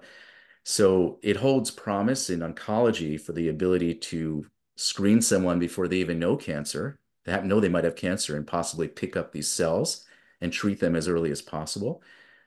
So 0.64 1.18
it 1.22 1.36
holds 1.36 1.70
promise 1.70 2.30
in 2.30 2.40
oncology 2.40 3.20
for 3.20 3.32
the 3.32 3.48
ability 3.48 3.94
to 3.94 4.46
screen 4.76 5.22
someone 5.22 5.58
before 5.58 5.86
they 5.86 5.98
even 5.98 6.18
know 6.18 6.36
cancer, 6.36 6.98
know 7.26 7.60
they 7.60 7.68
might 7.68 7.84
have 7.84 7.94
cancer, 7.94 8.36
and 8.36 8.46
possibly 8.46 8.88
pick 8.88 9.16
up 9.16 9.30
these 9.30 9.48
cells 9.48 10.04
and 10.40 10.52
treat 10.52 10.80
them 10.80 10.96
as 10.96 11.06
early 11.06 11.30
as 11.30 11.42
possible. 11.42 12.02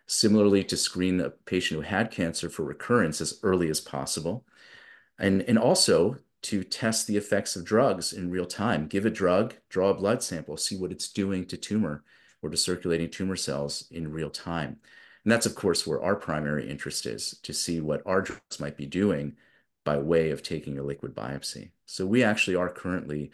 Similarly, 0.08 0.64
to 0.66 0.78
screen 0.78 1.20
a 1.20 1.30
patient 1.30 1.82
who 1.82 1.88
had 1.88 2.12
cancer 2.12 2.50
for 2.50 2.64
recurrence 2.64 3.22
as 3.22 3.40
early 3.44 3.70
as 3.70 3.82
possible. 3.82 4.46
And, 5.18 5.42
and 5.44 5.58
also 5.58 6.18
to 6.44 6.64
test 6.64 7.08
the 7.08 7.18
effects 7.18 7.56
of 7.56 7.66
drugs 7.66 8.14
in 8.14 8.30
real 8.30 8.46
time. 8.46 8.88
Give 8.88 9.06
a 9.06 9.10
drug, 9.10 9.56
draw 9.70 9.90
a 9.90 9.96
blood 9.96 10.22
sample, 10.22 10.58
see 10.58 10.78
what 10.78 10.92
it's 10.92 11.12
doing 11.12 11.46
to 11.48 11.58
tumor 11.58 12.04
or 12.44 12.50
to 12.50 12.58
circulating 12.58 13.10
tumor 13.10 13.36
cells 13.36 13.88
in 13.90 14.12
real 14.12 14.30
time. 14.30 14.78
And 15.24 15.32
that's, 15.32 15.48
of 15.48 15.56
course, 15.56 15.88
where 15.88 16.04
our 16.04 16.16
primary 16.16 16.70
interest 16.70 17.08
is 17.08 17.40
to 17.42 17.52
see 17.52 17.82
what 17.82 18.04
our 18.06 18.22
drugs 18.22 18.60
might 18.60 18.78
be 18.78 18.86
doing 18.86 19.38
by 19.86 19.98
way 19.98 20.30
of 20.30 20.44
taking 20.44 20.78
a 20.78 20.84
liquid 20.84 21.16
biopsy. 21.16 21.72
So 21.88 22.06
we 22.06 22.24
actually 22.24 22.56
are 22.56 22.70
currently 22.70 23.32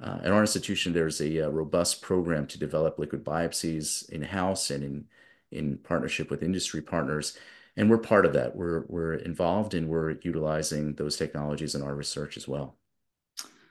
uh, 0.00 0.18
at 0.22 0.32
our 0.32 0.40
institution, 0.40 0.92
there's 0.92 1.20
a, 1.20 1.38
a, 1.38 1.50
robust 1.50 2.02
program 2.02 2.46
to 2.46 2.58
develop 2.58 2.98
liquid 2.98 3.24
biopsies 3.24 4.08
in-house 4.10 4.70
and 4.70 4.84
in 4.84 5.04
in 5.50 5.78
partnership 5.78 6.30
with 6.30 6.42
industry 6.42 6.82
partners. 6.82 7.36
And 7.76 7.88
we're 7.88 7.98
part 7.98 8.26
of 8.26 8.32
that. 8.32 8.56
We're, 8.56 8.84
we're 8.88 9.14
involved 9.14 9.74
and 9.74 9.88
we're 9.88 10.16
utilizing 10.22 10.94
those 10.94 11.16
technologies 11.16 11.74
in 11.74 11.82
our 11.82 11.94
research 11.94 12.36
as 12.36 12.48
well. 12.48 12.76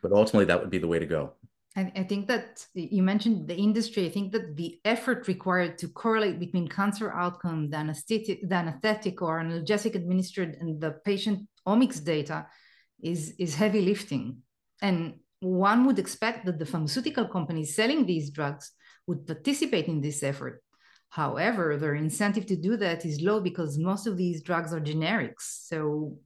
But 0.01 0.11
ultimately, 0.11 0.45
that 0.45 0.61
would 0.61 0.69
be 0.69 0.77
the 0.77 0.87
way 0.87 0.99
to 0.99 1.05
go. 1.05 1.33
I, 1.75 1.91
I 1.95 2.03
think 2.03 2.27
that 2.27 2.65
you 2.73 3.03
mentioned 3.03 3.47
the 3.47 3.55
industry. 3.55 4.05
I 4.05 4.09
think 4.09 4.31
that 4.31 4.55
the 4.55 4.79
effort 4.85 5.27
required 5.27 5.77
to 5.79 5.87
correlate 5.89 6.39
between 6.39 6.67
cancer 6.67 7.11
outcome, 7.11 7.69
the 7.69 7.77
anesthetic, 7.77 8.47
the 8.47 8.55
anesthetic 8.55 9.21
or 9.21 9.39
analgesic 9.39 9.95
administered, 9.95 10.57
and 10.59 10.81
the 10.81 10.91
patient 11.03 11.47
omics 11.67 12.03
data 12.03 12.47
is, 13.01 13.35
is 13.37 13.55
heavy 13.55 13.81
lifting. 13.81 14.37
And 14.81 15.15
one 15.39 15.85
would 15.85 15.99
expect 15.99 16.45
that 16.45 16.57
the 16.57 16.65
pharmaceutical 16.65 17.27
companies 17.27 17.75
selling 17.75 18.05
these 18.05 18.31
drugs 18.31 18.71
would 19.05 19.27
participate 19.27 19.87
in 19.87 20.01
this 20.01 20.23
effort. 20.23 20.63
However, 21.09 21.77
their 21.77 21.95
incentive 21.95 22.45
to 22.47 22.55
do 22.55 22.77
that 22.77 23.05
is 23.05 23.21
low 23.21 23.39
because 23.39 23.77
most 23.77 24.07
of 24.07 24.17
these 24.17 24.41
drugs 24.41 24.73
are 24.73 24.81
generics. 24.81 25.65
So 25.67 26.19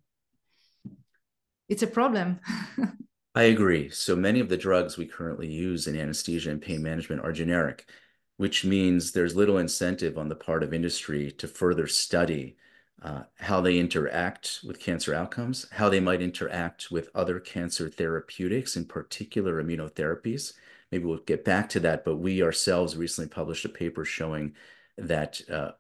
it's 1.70 1.84
a 1.84 1.88
problem. 1.88 2.40
I 3.36 3.44
agree. 3.44 3.90
So 3.90 4.16
many 4.16 4.42
of 4.42 4.50
the 4.50 4.58
drugs 4.58 4.98
we 4.98 5.06
currently 5.06 5.48
use 5.48 5.88
in 5.88 5.98
anesthesia 5.98 6.52
and 6.52 6.62
pain 6.62 6.84
management 6.84 7.24
are 7.24 7.32
generic, 7.32 7.88
which 8.36 8.66
means 8.66 9.12
there's 9.12 9.38
little 9.38 9.58
incentive 9.58 10.18
on 10.18 10.28
the 10.28 10.36
part 10.36 10.64
of 10.64 10.74
industry 10.74 11.32
to 11.34 11.48
further 11.48 11.88
study 11.88 12.58
uh, 13.02 13.24
how 13.40 13.62
they 13.62 13.80
interact 13.80 14.60
with 14.66 14.80
cancer 14.80 15.14
outcomes, 15.14 15.66
how 15.72 15.90
they 15.90 16.00
might 16.00 16.22
interact 16.22 16.92
with 16.92 17.10
other 17.16 17.40
cancer 17.40 17.90
therapeutics, 17.90 18.76
in 18.76 18.86
particular 18.86 19.64
immunotherapies, 19.64 20.54
maybe 20.92 21.06
we'll 21.06 21.18
get 21.20 21.46
back 21.46 21.70
to 21.70 21.80
that, 21.82 22.04
but 22.04 22.18
we 22.18 22.44
ourselves 22.44 22.98
recently 22.98 23.30
published 23.30 23.66
a 23.66 23.70
paper 23.70 24.04
showing 24.04 24.54
that 24.98 25.42
uh, 25.50 25.72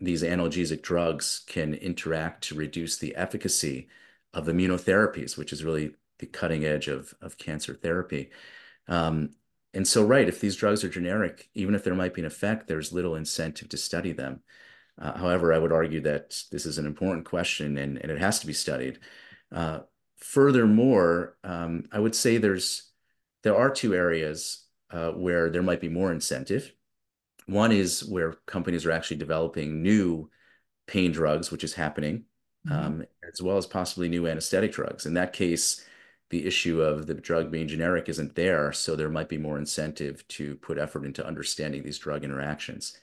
these 0.00 0.22
analgesic 0.22 0.82
drugs 0.82 1.42
can 1.46 1.74
interact 1.74 2.44
to 2.44 2.54
reduce 2.54 2.98
the 2.98 3.16
efficacy 3.16 3.88
of 4.34 4.46
immunotherapies, 4.46 5.36
which 5.36 5.52
is 5.52 5.64
really 5.64 5.94
the 6.18 6.26
cutting 6.26 6.64
edge 6.64 6.88
of, 6.88 7.14
of 7.20 7.38
cancer 7.38 7.74
therapy. 7.74 8.30
Um, 8.86 9.30
and 9.74 9.86
so, 9.86 10.04
right, 10.04 10.28
if 10.28 10.40
these 10.40 10.56
drugs 10.56 10.84
are 10.84 10.88
generic, 10.88 11.48
even 11.54 11.74
if 11.74 11.84
there 11.84 11.94
might 11.94 12.14
be 12.14 12.20
an 12.20 12.26
effect, 12.26 12.68
there's 12.68 12.92
little 12.92 13.14
incentive 13.14 13.68
to 13.70 13.76
study 13.76 14.12
them. 14.12 14.42
Uh, 15.00 15.16
however, 15.16 15.52
I 15.52 15.58
would 15.58 15.72
argue 15.72 16.00
that 16.02 16.42
this 16.50 16.66
is 16.66 16.78
an 16.78 16.86
important 16.86 17.24
question 17.24 17.78
and, 17.78 17.98
and 17.98 18.10
it 18.10 18.18
has 18.18 18.40
to 18.40 18.46
be 18.46 18.52
studied. 18.52 18.98
Uh, 19.52 19.80
furthermore, 20.16 21.36
um, 21.44 21.84
I 21.92 22.00
would 22.00 22.14
say 22.14 22.38
there's 22.38 22.87
there 23.42 23.56
are 23.56 23.70
two 23.70 23.94
areas 23.94 24.64
uh, 24.90 25.10
where 25.10 25.50
there 25.50 25.62
might 25.62 25.80
be 25.80 25.88
more 25.88 26.12
incentive. 26.12 26.72
One 27.46 27.72
is 27.72 28.04
where 28.04 28.32
companies 28.46 28.84
are 28.84 28.90
actually 28.90 29.18
developing 29.18 29.82
new 29.82 30.30
pain 30.86 31.12
drugs, 31.12 31.50
which 31.50 31.64
is 31.64 31.74
happening, 31.74 32.24
mm-hmm. 32.66 32.72
um, 32.72 33.04
as 33.30 33.40
well 33.40 33.56
as 33.56 33.66
possibly 33.66 34.08
new 34.08 34.26
anesthetic 34.26 34.72
drugs. 34.72 35.06
In 35.06 35.14
that 35.14 35.32
case, 35.32 35.84
the 36.30 36.46
issue 36.46 36.82
of 36.82 37.06
the 37.06 37.14
drug 37.14 37.50
being 37.50 37.68
generic 37.68 38.08
isn't 38.08 38.34
there, 38.34 38.72
so 38.72 38.94
there 38.94 39.08
might 39.08 39.28
be 39.30 39.38
more 39.38 39.58
incentive 39.58 40.26
to 40.28 40.56
put 40.56 40.78
effort 40.78 41.04
into 41.04 41.26
understanding 41.26 41.82
these 41.82 41.98
drug 41.98 42.24
interactions. 42.24 42.98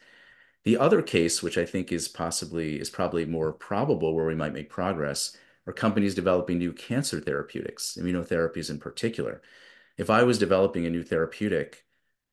The 0.63 0.78
other 0.78 1.02
case, 1.02 1.41
which 1.41 1.58
I 1.58 1.65
think 1.65 1.91
is 1.91 2.08
possibly 2.08 2.80
is 2.80 2.89
probably 2.89 3.26
more 3.26 3.52
probable 3.52 4.13
where 4.13 4.26
we 4.26 4.36
might 4.36 4.54
make 4.54 4.69
progress, 4.69 5.36
are 5.67 5.74
companies 5.74 6.13
developing 6.13 6.60
new 6.60 6.74
cancer 6.74 7.19
therapeutics, 7.19 7.98
immunotherapies 8.00 8.69
in 8.69 8.80
particular 8.80 9.41
if 9.97 10.10
I 10.10 10.23
was 10.23 10.38
developing 10.38 10.86
a 10.86 10.89
new 10.89 11.03
therapeutic, 11.03 11.86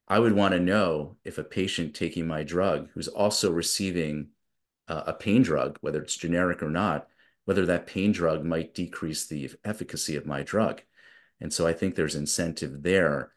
I 0.09 0.19
would 0.19 0.33
want 0.33 0.53
to 0.53 0.61
know 0.61 1.17
if 1.25 1.39
a 1.39 1.45
patient 1.45 1.95
taking 1.95 2.27
my 2.27 2.43
drug 2.43 2.89
who's 2.93 3.09
also 3.09 3.51
receiving 3.51 4.29
uh, 4.89 5.05
a 5.07 5.13
pain 5.13 5.43
drug, 5.43 5.79
whether 5.81 6.03
it's 6.03 6.17
generic 6.17 6.63
or 6.63 6.71
not, 6.71 7.09
whether 7.45 7.65
that 7.67 7.87
pain 7.87 8.13
drug 8.13 8.45
might 8.45 8.75
decrease 8.75 9.27
the 9.27 9.51
efficacy 9.65 10.17
of 10.17 10.27
my 10.27 10.43
drug. 10.43 10.83
And 11.41 11.53
so 11.53 11.67
I 11.67 11.73
think 11.73 11.95
there's 11.95 12.15
incentive 12.15 12.83
there 12.83 13.33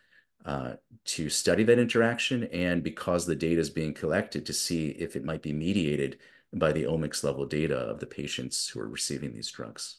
uh, 0.45 0.73
to 1.05 1.29
study 1.29 1.63
that 1.63 1.79
interaction 1.79 2.43
and 2.45 2.83
because 2.83 3.25
the 3.25 3.35
data 3.35 3.59
is 3.59 3.69
being 3.69 3.93
collected 3.93 4.45
to 4.45 4.53
see 4.53 4.89
if 4.89 5.15
it 5.15 5.25
might 5.25 5.41
be 5.41 5.53
mediated 5.53 6.19
by 6.53 6.71
the 6.71 6.83
omics 6.83 7.23
level 7.23 7.45
data 7.45 7.77
of 7.77 7.99
the 7.99 8.05
patients 8.05 8.67
who 8.67 8.79
are 8.79 8.87
receiving 8.87 9.33
these 9.33 9.49
drugs. 9.49 9.97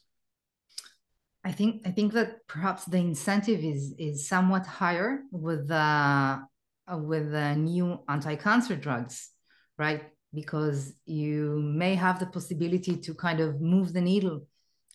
I 1.46 1.52
think 1.52 1.86
I 1.86 1.92
think 1.92 2.12
that 2.14 2.44
perhaps 2.48 2.86
the 2.86 2.96
incentive 2.98 3.60
is 3.62 3.94
is 3.98 4.26
somewhat 4.26 4.66
higher 4.66 5.22
with 5.30 5.68
the 5.68 5.76
uh, 5.76 6.98
with 6.98 7.30
the 7.30 7.54
new 7.54 8.00
anti-cancer 8.08 8.74
drugs, 8.74 9.30
right? 9.78 10.02
Because 10.34 10.92
you 11.04 11.60
may 11.62 11.94
have 11.94 12.18
the 12.18 12.26
possibility 12.26 12.96
to 12.96 13.14
kind 13.14 13.38
of 13.38 13.60
move 13.60 13.92
the 13.92 14.00
needle 14.00 14.48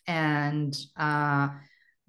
and 0.07 0.77
uh, 0.97 1.47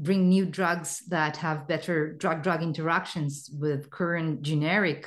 bring 0.01 0.29
new 0.29 0.45
drugs 0.45 1.07
that 1.07 1.37
have 1.37 1.69
better 1.69 2.13
drug-drug 2.15 2.65
interactions 2.65 3.49
with 3.53 3.91
current 3.91 4.43
generic 4.43 5.07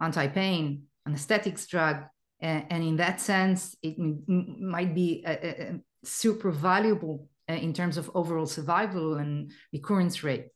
anti-pain 0.00 0.84
anesthetics 1.06 1.66
drug, 1.66 1.96
and, 2.40 2.64
and 2.70 2.82
in 2.82 2.96
that 2.96 3.20
sense, 3.20 3.76
it 3.82 3.96
m- 3.98 4.24
might 4.60 4.94
be 4.94 5.22
a, 5.26 5.32
a 5.32 5.80
super 6.04 6.50
valuable 6.50 7.28
uh, 7.48 7.54
in 7.54 7.72
terms 7.72 7.96
of 7.96 8.10
overall 8.14 8.46
survival 8.46 9.14
and 9.14 9.52
recurrence 9.72 10.22
rate. 10.24 10.48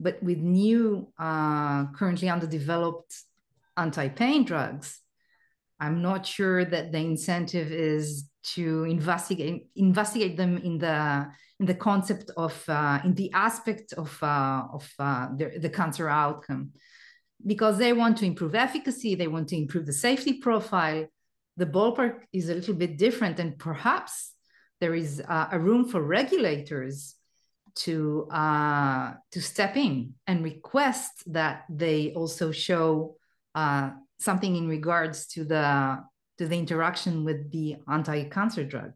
But 0.00 0.22
with 0.22 0.38
new, 0.38 1.12
uh, 1.18 1.86
currently 1.92 2.28
underdeveloped 2.28 3.14
anti-pain 3.76 4.44
drugs, 4.44 5.00
I'm 5.80 6.02
not 6.02 6.26
sure 6.26 6.64
that 6.64 6.92
the 6.92 6.98
incentive 6.98 7.70
is 7.72 8.28
to 8.54 8.84
investigate 8.84 9.68
investigate 9.76 10.36
them 10.36 10.58
in 10.58 10.78
the 10.78 11.28
in 11.60 11.66
the 11.66 11.74
concept 11.74 12.30
of 12.36 12.62
uh, 12.68 13.00
in 13.04 13.14
the 13.14 13.30
aspect 13.32 13.92
of 13.92 14.16
uh, 14.22 14.62
of 14.72 14.88
uh, 14.98 15.28
the, 15.36 15.58
the 15.60 15.68
cancer 15.68 16.08
outcome. 16.08 16.72
because 17.46 17.78
they 17.78 17.92
want 17.92 18.16
to 18.18 18.26
improve 18.26 18.54
efficacy, 18.54 19.14
they 19.14 19.28
want 19.28 19.48
to 19.48 19.56
improve 19.56 19.86
the 19.86 19.92
safety 19.92 20.34
profile. 20.34 21.06
The 21.56 21.66
ballpark 21.66 22.20
is 22.32 22.48
a 22.48 22.54
little 22.54 22.74
bit 22.74 22.98
different, 22.98 23.38
and 23.38 23.58
perhaps 23.58 24.32
there 24.80 24.94
is 24.94 25.22
uh, 25.26 25.48
a 25.52 25.58
room 25.58 25.88
for 25.88 26.00
regulators 26.02 27.14
to 27.74 28.26
uh, 28.30 29.12
to 29.30 29.40
step 29.40 29.76
in 29.76 30.14
and 30.26 30.42
request 30.42 31.12
that 31.26 31.64
they 31.68 32.12
also 32.14 32.50
show 32.50 33.16
uh, 33.54 33.90
something 34.18 34.56
in 34.56 34.68
regards 34.68 35.26
to 35.26 35.44
the 35.44 35.98
to 36.38 36.46
the 36.46 36.56
interaction 36.56 37.24
with 37.24 37.50
the 37.50 37.76
anti-cancer 37.88 38.64
drug. 38.64 38.92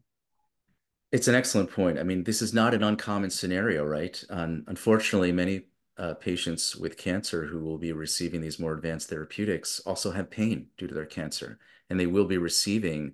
It's 1.11 1.27
an 1.27 1.35
excellent 1.35 1.71
point. 1.71 1.99
I 1.99 2.03
mean, 2.03 2.23
this 2.23 2.41
is 2.41 2.53
not 2.53 2.73
an 2.73 2.83
uncommon 2.83 3.29
scenario, 3.29 3.85
right? 3.85 4.21
Um, 4.29 4.63
unfortunately, 4.67 5.31
many 5.31 5.67
uh, 5.97 6.15
patients 6.15 6.75
with 6.75 6.97
cancer 6.97 7.45
who 7.45 7.59
will 7.59 7.77
be 7.77 7.91
receiving 7.91 8.41
these 8.41 8.59
more 8.59 8.73
advanced 8.73 9.09
therapeutics 9.09 9.79
also 9.81 10.11
have 10.11 10.31
pain 10.31 10.67
due 10.77 10.87
to 10.87 10.93
their 10.93 11.05
cancer, 11.05 11.59
and 11.89 11.99
they 11.99 12.07
will 12.07 12.25
be 12.25 12.37
receiving 12.37 13.13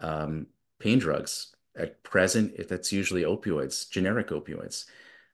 um, 0.00 0.46
pain 0.78 0.98
drugs 0.98 1.54
at 1.80 2.02
present. 2.02 2.68
That's 2.68 2.92
usually 2.92 3.22
opioids, 3.22 3.88
generic 3.88 4.28
opioids. 4.28 4.84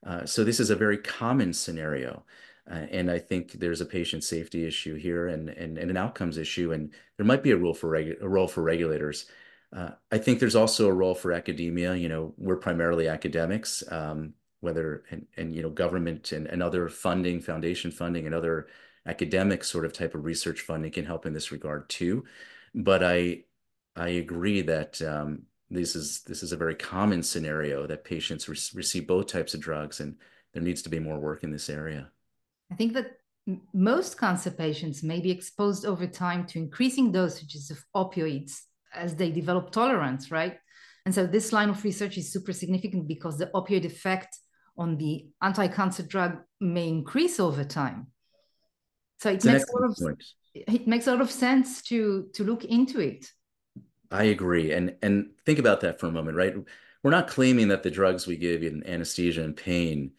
Uh, 0.06 0.24
so 0.24 0.44
this 0.44 0.60
is 0.60 0.70
a 0.70 0.76
very 0.76 0.98
common 0.98 1.52
scenario. 1.52 2.24
Uh, 2.70 2.86
and 2.90 3.10
I 3.10 3.18
think 3.18 3.52
there's 3.52 3.80
a 3.80 3.86
patient 3.86 4.24
safety 4.24 4.66
issue 4.66 4.96
here 4.96 5.28
and, 5.28 5.48
and, 5.50 5.78
and 5.78 5.90
an 5.90 5.96
outcomes 5.96 6.36
issue, 6.36 6.72
and 6.72 6.92
there 7.16 7.26
might 7.26 7.42
be 7.42 7.52
a 7.52 7.56
role 7.56 7.74
for 7.74 7.90
regu- 7.90 8.20
a 8.20 8.28
role 8.28 8.48
for 8.48 8.62
regulators. 8.62 9.26
Uh, 9.74 9.90
I 10.10 10.18
think 10.18 10.40
there's 10.40 10.56
also 10.56 10.88
a 10.88 10.92
role 10.92 11.14
for 11.14 11.32
academia. 11.32 11.94
You 11.94 12.08
know, 12.08 12.34
we're 12.36 12.56
primarily 12.56 13.08
academics, 13.08 13.84
um, 13.90 14.34
whether 14.60 15.04
and, 15.10 15.26
and 15.36 15.54
you 15.54 15.62
know 15.62 15.70
government 15.70 16.32
and, 16.32 16.46
and 16.48 16.62
other 16.62 16.88
funding, 16.88 17.40
foundation 17.40 17.92
funding, 17.92 18.26
and 18.26 18.34
other 18.34 18.66
academic 19.06 19.62
sort 19.62 19.84
of 19.84 19.92
type 19.92 20.16
of 20.16 20.24
research 20.24 20.60
funding 20.62 20.90
can 20.90 21.04
help 21.04 21.24
in 21.24 21.32
this 21.32 21.52
regard 21.52 21.88
too. 21.88 22.24
But 22.74 23.04
I 23.04 23.44
I 23.94 24.08
agree 24.08 24.62
that 24.62 25.00
um, 25.02 25.42
this 25.70 25.96
is 25.96 26.22
this 26.22 26.42
is 26.42 26.52
a 26.52 26.56
very 26.56 26.74
common 26.74 27.22
scenario 27.22 27.86
that 27.86 28.04
patients 28.04 28.48
re- 28.48 28.56
receive 28.74 29.06
both 29.06 29.26
types 29.26 29.54
of 29.54 29.60
drugs, 29.60 30.00
and 30.00 30.16
there 30.52 30.62
needs 30.62 30.82
to 30.82 30.88
be 30.88 30.98
more 30.98 31.18
work 31.18 31.42
in 31.42 31.50
this 31.50 31.68
area. 31.68 32.10
I 32.70 32.74
think 32.74 32.94
that 32.94 33.18
most 33.72 34.18
cancer 34.18 34.50
patients 34.50 35.02
may 35.02 35.20
be 35.20 35.30
exposed 35.30 35.84
over 35.84 36.06
time 36.06 36.46
to 36.46 36.58
increasing 36.58 37.12
dosages 37.12 37.70
of 37.70 37.84
opioids 37.94 38.60
as 38.94 39.14
they 39.14 39.30
develop 39.30 39.70
tolerance, 39.70 40.30
right? 40.30 40.58
And 41.04 41.14
so 41.14 41.26
this 41.26 41.52
line 41.52 41.68
of 41.68 41.84
research 41.84 42.18
is 42.18 42.32
super 42.32 42.52
significant 42.52 43.06
because 43.06 43.38
the 43.38 43.46
opioid 43.54 43.84
effect 43.84 44.36
on 44.76 44.96
the 44.96 45.26
anti-cancer 45.40 46.02
drug 46.02 46.38
may 46.60 46.88
increase 46.88 47.38
over 47.38 47.62
time. 47.62 48.08
So 49.20 49.30
it 49.30 49.44
makes 49.44 49.64
a 49.64 49.72
lot 49.72 49.90
of 49.90 49.96
point. 49.96 50.22
it 50.54 50.86
makes 50.86 51.06
a 51.06 51.12
lot 51.12 51.20
of 51.20 51.30
sense 51.30 51.82
to 51.82 52.28
to 52.34 52.44
look 52.44 52.64
into 52.64 53.00
it. 53.00 53.26
I 54.10 54.24
agree. 54.24 54.72
And 54.72 54.96
and 55.02 55.30
think 55.44 55.58
about 55.58 55.80
that 55.80 55.98
for 56.00 56.06
a 56.06 56.12
moment, 56.12 56.36
right? 56.36 56.54
We're 57.02 57.10
not 57.10 57.28
claiming 57.28 57.68
that 57.68 57.82
the 57.82 57.90
drugs 57.90 58.26
we 58.26 58.36
give 58.36 58.62
in 58.62 58.86
anesthesia 58.86 59.42
and 59.42 59.56
pain 59.56 60.12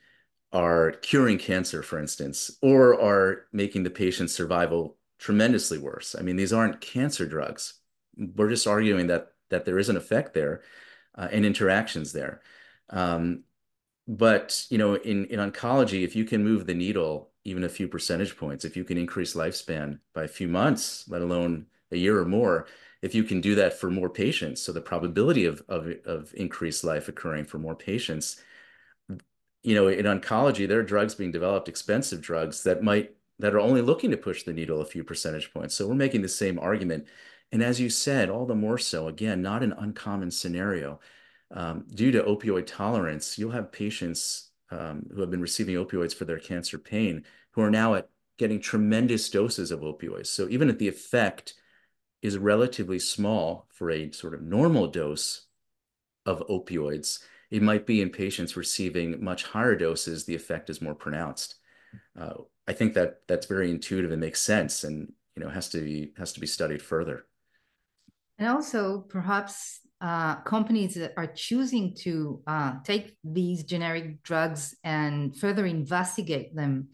are 0.54 0.92
curing 0.94 1.38
cancer, 1.40 1.84
for 1.84 2.00
instance, 2.00 2.58
or 2.62 3.00
are 3.02 3.48
making 3.54 3.84
the 3.84 3.90
patient's 3.90 4.34
survival 4.34 4.98
tremendously 5.20 5.78
worse. 5.80 6.16
I 6.18 6.22
mean, 6.24 6.36
these 6.38 6.54
aren't 6.54 6.82
cancer 6.82 7.26
drugs. 7.26 7.76
We're 8.18 8.50
just 8.50 8.68
arguing 8.68 9.08
that 9.08 9.34
that 9.50 9.66
there 9.66 9.80
is 9.80 9.90
an 9.90 9.98
effect 9.98 10.34
there 10.34 10.64
uh, 11.16 11.28
and 11.32 11.46
interactions 11.46 12.14
there. 12.14 12.42
Um, 12.90 13.44
but 14.08 14.66
you 14.70 14.78
know, 14.78 14.96
in 14.96 15.26
in 15.26 15.40
oncology, 15.40 16.04
if 16.04 16.16
you 16.16 16.26
can 16.26 16.44
move 16.44 16.66
the 16.66 16.74
needle 16.74 17.32
even 17.44 17.64
a 17.64 17.70
few 17.70 17.88
percentage 17.88 18.38
points, 18.38 18.66
if 18.66 18.76
you 18.78 18.84
can 18.84 18.98
increase 18.98 19.34
lifespan 19.36 20.00
by 20.14 20.24
a 20.24 20.28
few 20.28 20.48
months, 20.48 21.08
let 21.08 21.22
alone 21.22 21.68
a 21.92 21.98
year 21.98 22.20
or 22.20 22.26
more, 22.26 22.68
if 23.02 23.14
you 23.16 23.24
can 23.24 23.42
do 23.42 23.56
that 23.56 23.80
for 23.80 23.90
more 23.90 24.10
patients, 24.10 24.62
so 24.62 24.72
the 24.72 24.82
probability 24.82 25.46
of 25.46 25.64
of, 25.68 25.88
of 26.06 26.34
increased 26.36 26.84
life 26.84 27.08
occurring 27.08 27.46
for 27.46 27.60
more 27.60 27.76
patients 27.76 28.42
you 29.68 29.76
know, 29.76 29.90
in 29.90 30.06
oncology, 30.06 30.66
there 30.66 30.80
are 30.80 30.84
drugs 30.84 31.14
being 31.14 31.32
developed, 31.32 31.68
expensive 31.68 32.22
drugs 32.22 32.64
that 32.64 32.84
might 32.84 33.14
that 33.40 33.54
are 33.54 33.60
only 33.60 33.82
looking 33.82 34.10
to 34.12 34.18
push 34.18 34.44
the 34.44 34.54
needle 34.54 34.80
a 34.80 34.86
few 34.86 35.04
percentage 35.04 35.54
points. 35.54 35.76
So 35.76 35.88
we're 35.88 35.96
making 35.96 36.22
the 36.22 36.30
same 36.30 36.58
argument. 36.58 37.06
And 37.52 37.62
as 37.62 37.78
you 37.78 37.90
said, 37.90 38.30
all 38.30 38.46
the 38.46 38.56
more 38.56 38.78
so, 38.78 39.10
again, 39.10 39.42
not 39.42 39.64
an 39.64 39.74
uncommon 39.74 40.32
scenario. 40.32 41.02
Um, 41.52 41.86
due 41.94 42.12
to 42.12 42.24
opioid 42.24 42.66
tolerance, 42.66 43.38
you'll 43.38 43.52
have 43.52 43.72
patients 43.72 44.52
um, 44.72 45.06
who 45.14 45.20
have 45.20 45.32
been 45.32 45.42
receiving 45.42 45.76
opioids 45.76 46.16
for 46.16 46.24
their 46.24 46.40
cancer 46.40 46.78
pain 46.78 47.26
who 47.52 47.62
are 47.62 47.70
now 47.70 47.96
at 47.96 48.10
getting 48.38 48.62
tremendous 48.62 49.30
doses 49.30 49.70
of 49.72 49.82
opioids. 49.82 50.28
So 50.28 50.48
even 50.50 50.70
if 50.70 50.78
the 50.78 50.88
effect 50.88 51.56
is 52.22 52.38
relatively 52.38 53.00
small 53.00 53.68
for 53.70 53.92
a 53.92 54.12
sort 54.12 54.34
of 54.34 54.42
normal 54.42 54.88
dose 54.88 55.46
of 56.26 56.44
opioids, 56.48 57.20
it 57.50 57.62
might 57.62 57.86
be 57.86 58.02
in 58.02 58.10
patients 58.10 58.58
receiving 58.58 59.24
much 59.24 59.44
higher 59.44 59.76
doses, 59.76 60.26
the 60.26 60.36
effect 60.36 60.70
is 60.70 60.82
more 60.82 60.96
pronounced. 60.96 61.56
Uh, 62.20 62.34
I 62.68 62.74
think 62.74 62.94
that 62.96 63.22
that's 63.28 63.46
very 63.46 63.70
intuitive 63.70 64.12
and 64.12 64.20
makes 64.20 64.42
sense, 64.42 64.84
and 64.84 65.12
you 65.36 65.44
know 65.44 65.50
has 65.50 65.70
to 65.70 65.82
be 65.82 66.12
has 66.18 66.34
to 66.34 66.40
be 66.40 66.48
studied 66.48 66.82
further. 66.82 67.26
And 68.38 68.50
also, 68.50 69.00
perhaps 69.00 69.80
uh, 70.02 70.36
companies 70.42 70.96
that 70.96 71.14
are 71.18 71.28
choosing 71.28 71.96
to 72.02 72.42
uh, 72.46 72.74
take 72.84 73.16
these 73.24 73.64
generic 73.64 74.22
drugs 74.22 74.76
and 74.84 75.36
further 75.36 75.66
investigate 75.66 76.56
them 76.56 76.90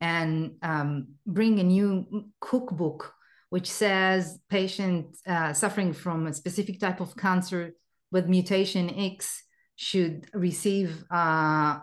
and 0.00 0.56
um, 0.62 1.08
bring 1.26 1.58
a 1.58 1.64
new 1.64 2.30
cookbook 2.40 3.14
which 3.56 3.70
says 3.70 4.38
patients 4.50 5.22
uh, 5.26 5.50
suffering 5.62 5.90
from 5.94 6.26
a 6.26 6.32
specific 6.42 6.76
type 6.78 7.00
of 7.00 7.16
cancer 7.16 7.62
with 8.12 8.28
mutation 8.28 8.84
X 9.14 9.42
should 9.76 10.26
receive 10.34 10.88
uh, 11.10 11.78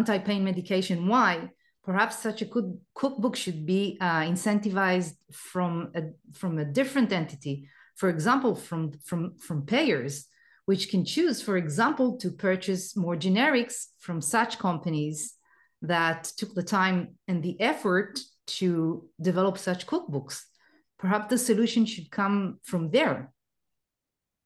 anti-pain 0.00 0.42
medication. 0.42 1.06
Why? 1.06 1.50
Perhaps 1.84 2.18
such 2.18 2.42
a 2.42 2.46
cook- 2.46 2.80
cookbook 3.00 3.36
should 3.36 3.64
be 3.64 3.96
uh, 4.00 4.22
incentivized 4.32 5.14
from 5.30 5.92
a, 5.94 6.02
from 6.40 6.58
a 6.58 6.64
different 6.64 7.12
entity, 7.12 7.68
for 7.94 8.08
example, 8.08 8.56
from, 8.56 8.90
from, 9.08 9.22
from 9.38 9.66
payers, 9.66 10.26
which 10.66 10.90
can 10.90 11.04
choose, 11.04 11.40
for 11.40 11.56
example, 11.56 12.16
to 12.22 12.28
purchase 12.32 12.96
more 12.96 13.14
generics 13.14 13.76
from 14.00 14.20
such 14.20 14.58
companies 14.58 15.34
that 15.80 16.24
took 16.38 16.52
the 16.56 16.68
time 16.78 17.14
and 17.28 17.40
the 17.44 17.56
effort 17.60 18.18
to 18.58 19.08
develop 19.20 19.58
such 19.58 19.86
cookbooks. 19.86 20.42
Perhaps 20.98 21.30
the 21.30 21.38
solution 21.38 21.86
should 21.86 22.10
come 22.10 22.58
from 22.62 22.90
there. 22.90 23.32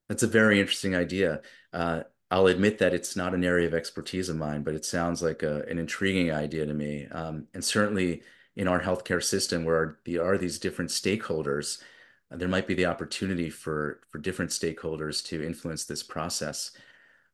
That's 0.08 0.22
a 0.22 0.28
very 0.28 0.60
interesting 0.60 0.94
idea. 0.94 1.40
Uh, 1.72 2.02
I'll 2.30 2.46
admit 2.46 2.78
that 2.78 2.94
it's 2.94 3.16
not 3.16 3.34
an 3.34 3.44
area 3.44 3.66
of 3.66 3.74
expertise 3.74 4.28
of 4.28 4.36
mine, 4.36 4.62
but 4.62 4.74
it 4.74 4.84
sounds 4.84 5.22
like 5.22 5.42
a, 5.42 5.62
an 5.68 5.78
intriguing 5.78 6.32
idea 6.32 6.66
to 6.66 6.74
me. 6.74 7.06
Um, 7.06 7.46
and 7.54 7.64
certainly 7.64 8.22
in 8.56 8.68
our 8.68 8.80
healthcare 8.80 9.22
system, 9.22 9.64
where 9.64 9.98
there 10.04 10.24
are 10.24 10.38
these 10.38 10.58
different 10.58 10.90
stakeholders, 10.90 11.82
uh, 12.30 12.36
there 12.36 12.48
might 12.48 12.66
be 12.66 12.74
the 12.74 12.86
opportunity 12.86 13.50
for 13.50 14.00
for 14.10 14.18
different 14.18 14.50
stakeholders 14.50 15.24
to 15.26 15.44
influence 15.44 15.84
this 15.84 16.02
process. 16.02 16.70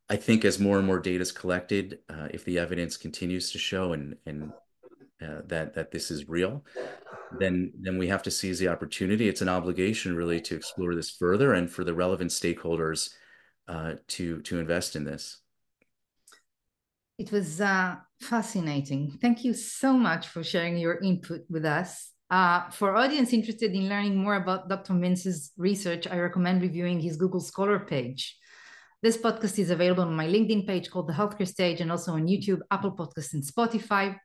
I 0.09 0.17
think 0.17 0.45
as 0.45 0.59
more 0.59 0.79
and 0.79 0.87
more 0.87 1.01
data 1.01 1.21
is 1.21 1.33
collected, 1.33 2.01
uh, 2.09 2.29
if 2.31 2.45
the 2.45 2.59
evidence 2.59 2.97
continues 2.97 3.53
to 3.53 3.59
show 3.59 3.93
and 3.93 4.17
and 4.27 4.53
uh, 5.23 5.43
that 5.47 5.75
that 5.75 5.91
this 5.91 6.11
is 6.11 6.29
real, 6.29 6.65
then 7.39 7.73
then 7.81 7.99
we 7.99 8.09
have 8.09 8.23
to 8.25 8.31
seize 8.31 8.59
the 8.59 8.69
opportunity. 8.69 9.29
It's 9.29 9.43
an 9.43 9.49
obligation 9.49 10.17
really 10.17 10.41
to 10.43 10.55
explore 10.55 10.95
this 10.95 11.11
further 11.11 11.55
and 11.55 11.71
for 11.71 11.85
the 11.85 11.95
relevant 11.95 12.31
stakeholders 12.31 13.11
uh, 13.69 13.95
to 14.09 14.41
to 14.43 14.59
invest 14.59 14.97
in 14.97 15.05
this. 15.05 15.41
It 17.19 17.33
was 17.33 17.61
uh, 17.61 17.97
fascinating. 18.21 19.19
Thank 19.21 19.45
you 19.45 19.53
so 19.53 19.93
much 19.93 20.29
for 20.29 20.45
sharing 20.45 20.79
your 20.79 20.99
input 20.99 21.43
with 21.51 21.65
us. 21.65 22.13
Uh, 22.31 22.69
for 22.71 22.95
audience 22.95 23.33
interested 23.33 23.73
in 23.73 23.89
learning 23.89 24.15
more 24.17 24.37
about 24.37 24.69
Dr. 24.69 24.93
Mincer's 24.93 25.51
research, 25.57 26.07
I 26.07 26.19
recommend 26.19 26.63
reviewing 26.63 27.01
his 27.01 27.17
Google 27.17 27.41
Scholar 27.41 27.81
page. 27.81 28.37
This 29.03 29.17
podcast 29.17 29.59
is 29.59 29.71
available 29.71 30.03
on 30.03 30.15
my 30.15 30.27
LinkedIn 30.27 30.67
page 30.67 30.91
called 30.91 31.09
The 31.09 31.13
Healthcare 31.13 31.47
Stage 31.47 31.81
and 31.81 31.91
also 31.91 32.13
on 32.13 32.27
YouTube, 32.27 32.61
Apple 32.71 32.93
Podcasts, 32.93 33.33
and 33.33 33.43
Spotify. 33.43 34.17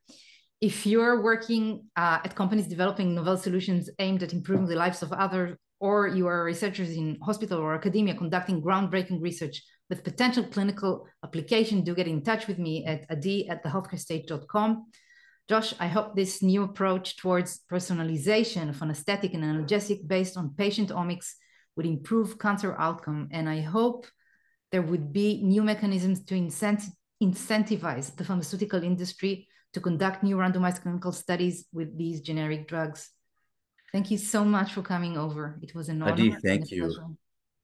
If 0.63 0.85
you're 0.85 1.21
working 1.21 1.87
uh, 1.97 2.19
at 2.23 2.35
companies 2.35 2.67
developing 2.67 3.13
novel 3.13 3.35
solutions 3.35 3.89
aimed 3.99 4.23
at 4.23 4.31
improving 4.31 4.65
the 4.65 4.77
lives 4.77 5.03
of 5.03 5.11
others 5.11 5.57
or 5.81 6.07
you 6.07 6.25
are 6.27 6.45
researchers 6.45 6.91
in 6.91 7.17
hospital 7.21 7.59
or 7.59 7.75
academia 7.75 8.15
conducting 8.15 8.61
groundbreaking 8.61 9.21
research 9.21 9.61
with 9.89 10.05
potential 10.05 10.45
clinical 10.45 11.05
application, 11.21 11.83
do 11.83 11.93
get 11.93 12.07
in 12.07 12.23
touch 12.23 12.47
with 12.47 12.59
me 12.59 12.85
at 12.85 13.05
adi 13.09 13.49
at 13.49 13.61
thehealthcarestage.com. 13.61 14.85
Josh, 15.49 15.73
I 15.81 15.87
hope 15.87 16.15
this 16.15 16.41
new 16.41 16.63
approach 16.63 17.17
towards 17.17 17.59
personalization 17.69 18.69
of 18.69 18.81
anesthetic 18.81 19.33
and 19.33 19.43
analgesic 19.43 20.07
based 20.07 20.37
on 20.37 20.55
patient 20.55 20.91
omics 20.91 21.33
would 21.75 21.85
improve 21.85 22.39
cancer 22.39 22.73
outcome. 22.79 23.27
And 23.31 23.49
I 23.49 23.59
hope 23.59 24.07
there 24.71 24.81
would 24.81 25.11
be 25.11 25.43
new 25.43 25.61
mechanisms 25.61 26.23
to 26.23 26.35
incentivize 27.21 28.15
the 28.15 28.23
pharmaceutical 28.23 28.81
industry 28.81 29.49
to 29.73 29.81
conduct 29.81 30.23
new 30.23 30.37
randomized 30.37 30.81
clinical 30.81 31.11
studies 31.11 31.65
with 31.73 31.97
these 31.97 32.21
generic 32.21 32.67
drugs. 32.67 33.09
Thank 33.91 34.09
you 34.11 34.17
so 34.17 34.43
much 34.43 34.73
for 34.73 34.81
coming 34.81 35.17
over. 35.17 35.59
It 35.61 35.75
was 35.75 35.89
an 35.89 36.01
honor. 36.01 36.13
Adi, 36.13 36.35
thank 36.43 36.71
you. 36.71 36.85
Pleasure. 36.85 37.07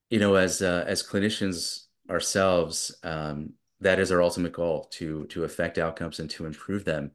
You 0.10 0.20
know, 0.20 0.36
as 0.36 0.62
uh, 0.62 0.86
as 0.88 1.04
clinicians 1.04 1.86
ourselves, 2.10 2.96
um, 3.04 3.54
that 3.80 4.00
is 4.00 4.12
our 4.12 4.22
ultimate 4.22 4.54
goal 4.54 4.88
to 4.92 5.26
to 5.28 5.44
affect 5.44 5.78
outcomes 5.78 6.20
and 6.20 6.30
to 6.32 6.46
improve 6.46 6.86
them. 6.86 7.12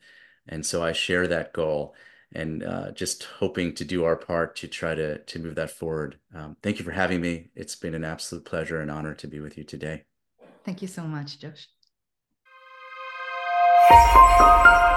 And 0.49 0.65
so 0.65 0.83
I 0.83 0.93
share 0.93 1.27
that 1.29 1.53
goal 1.53 1.95
and 2.33 2.65
uh, 2.65 2.91
just 2.91 3.25
hoping 3.25 3.75
to 3.75 3.85
do 3.85 4.05
our 4.05 4.17
part 4.17 4.57
to 4.57 4.69
try 4.69 4.95
to 4.95 5.19
to 5.19 5.39
move 5.39 5.55
that 5.57 5.71
forward. 5.71 6.19
Um, 6.35 6.57
thank 6.63 6.79
you 6.79 6.85
for 6.85 6.93
having 6.93 7.21
me. 7.21 7.51
It's 7.55 7.77
been 7.77 7.95
an 7.95 8.05
absolute 8.05 8.45
pleasure 8.45 8.81
and 8.81 8.91
honor 8.91 9.15
to 9.15 9.29
be 9.29 9.41
with 9.41 9.57
you 9.57 9.65
today. 9.65 10.05
Thank 10.65 10.83
you 10.83 10.89
so 10.89 11.03
much, 11.03 11.39
Josh. 11.39 11.69
Thank 13.87 14.89
you. 14.89 14.94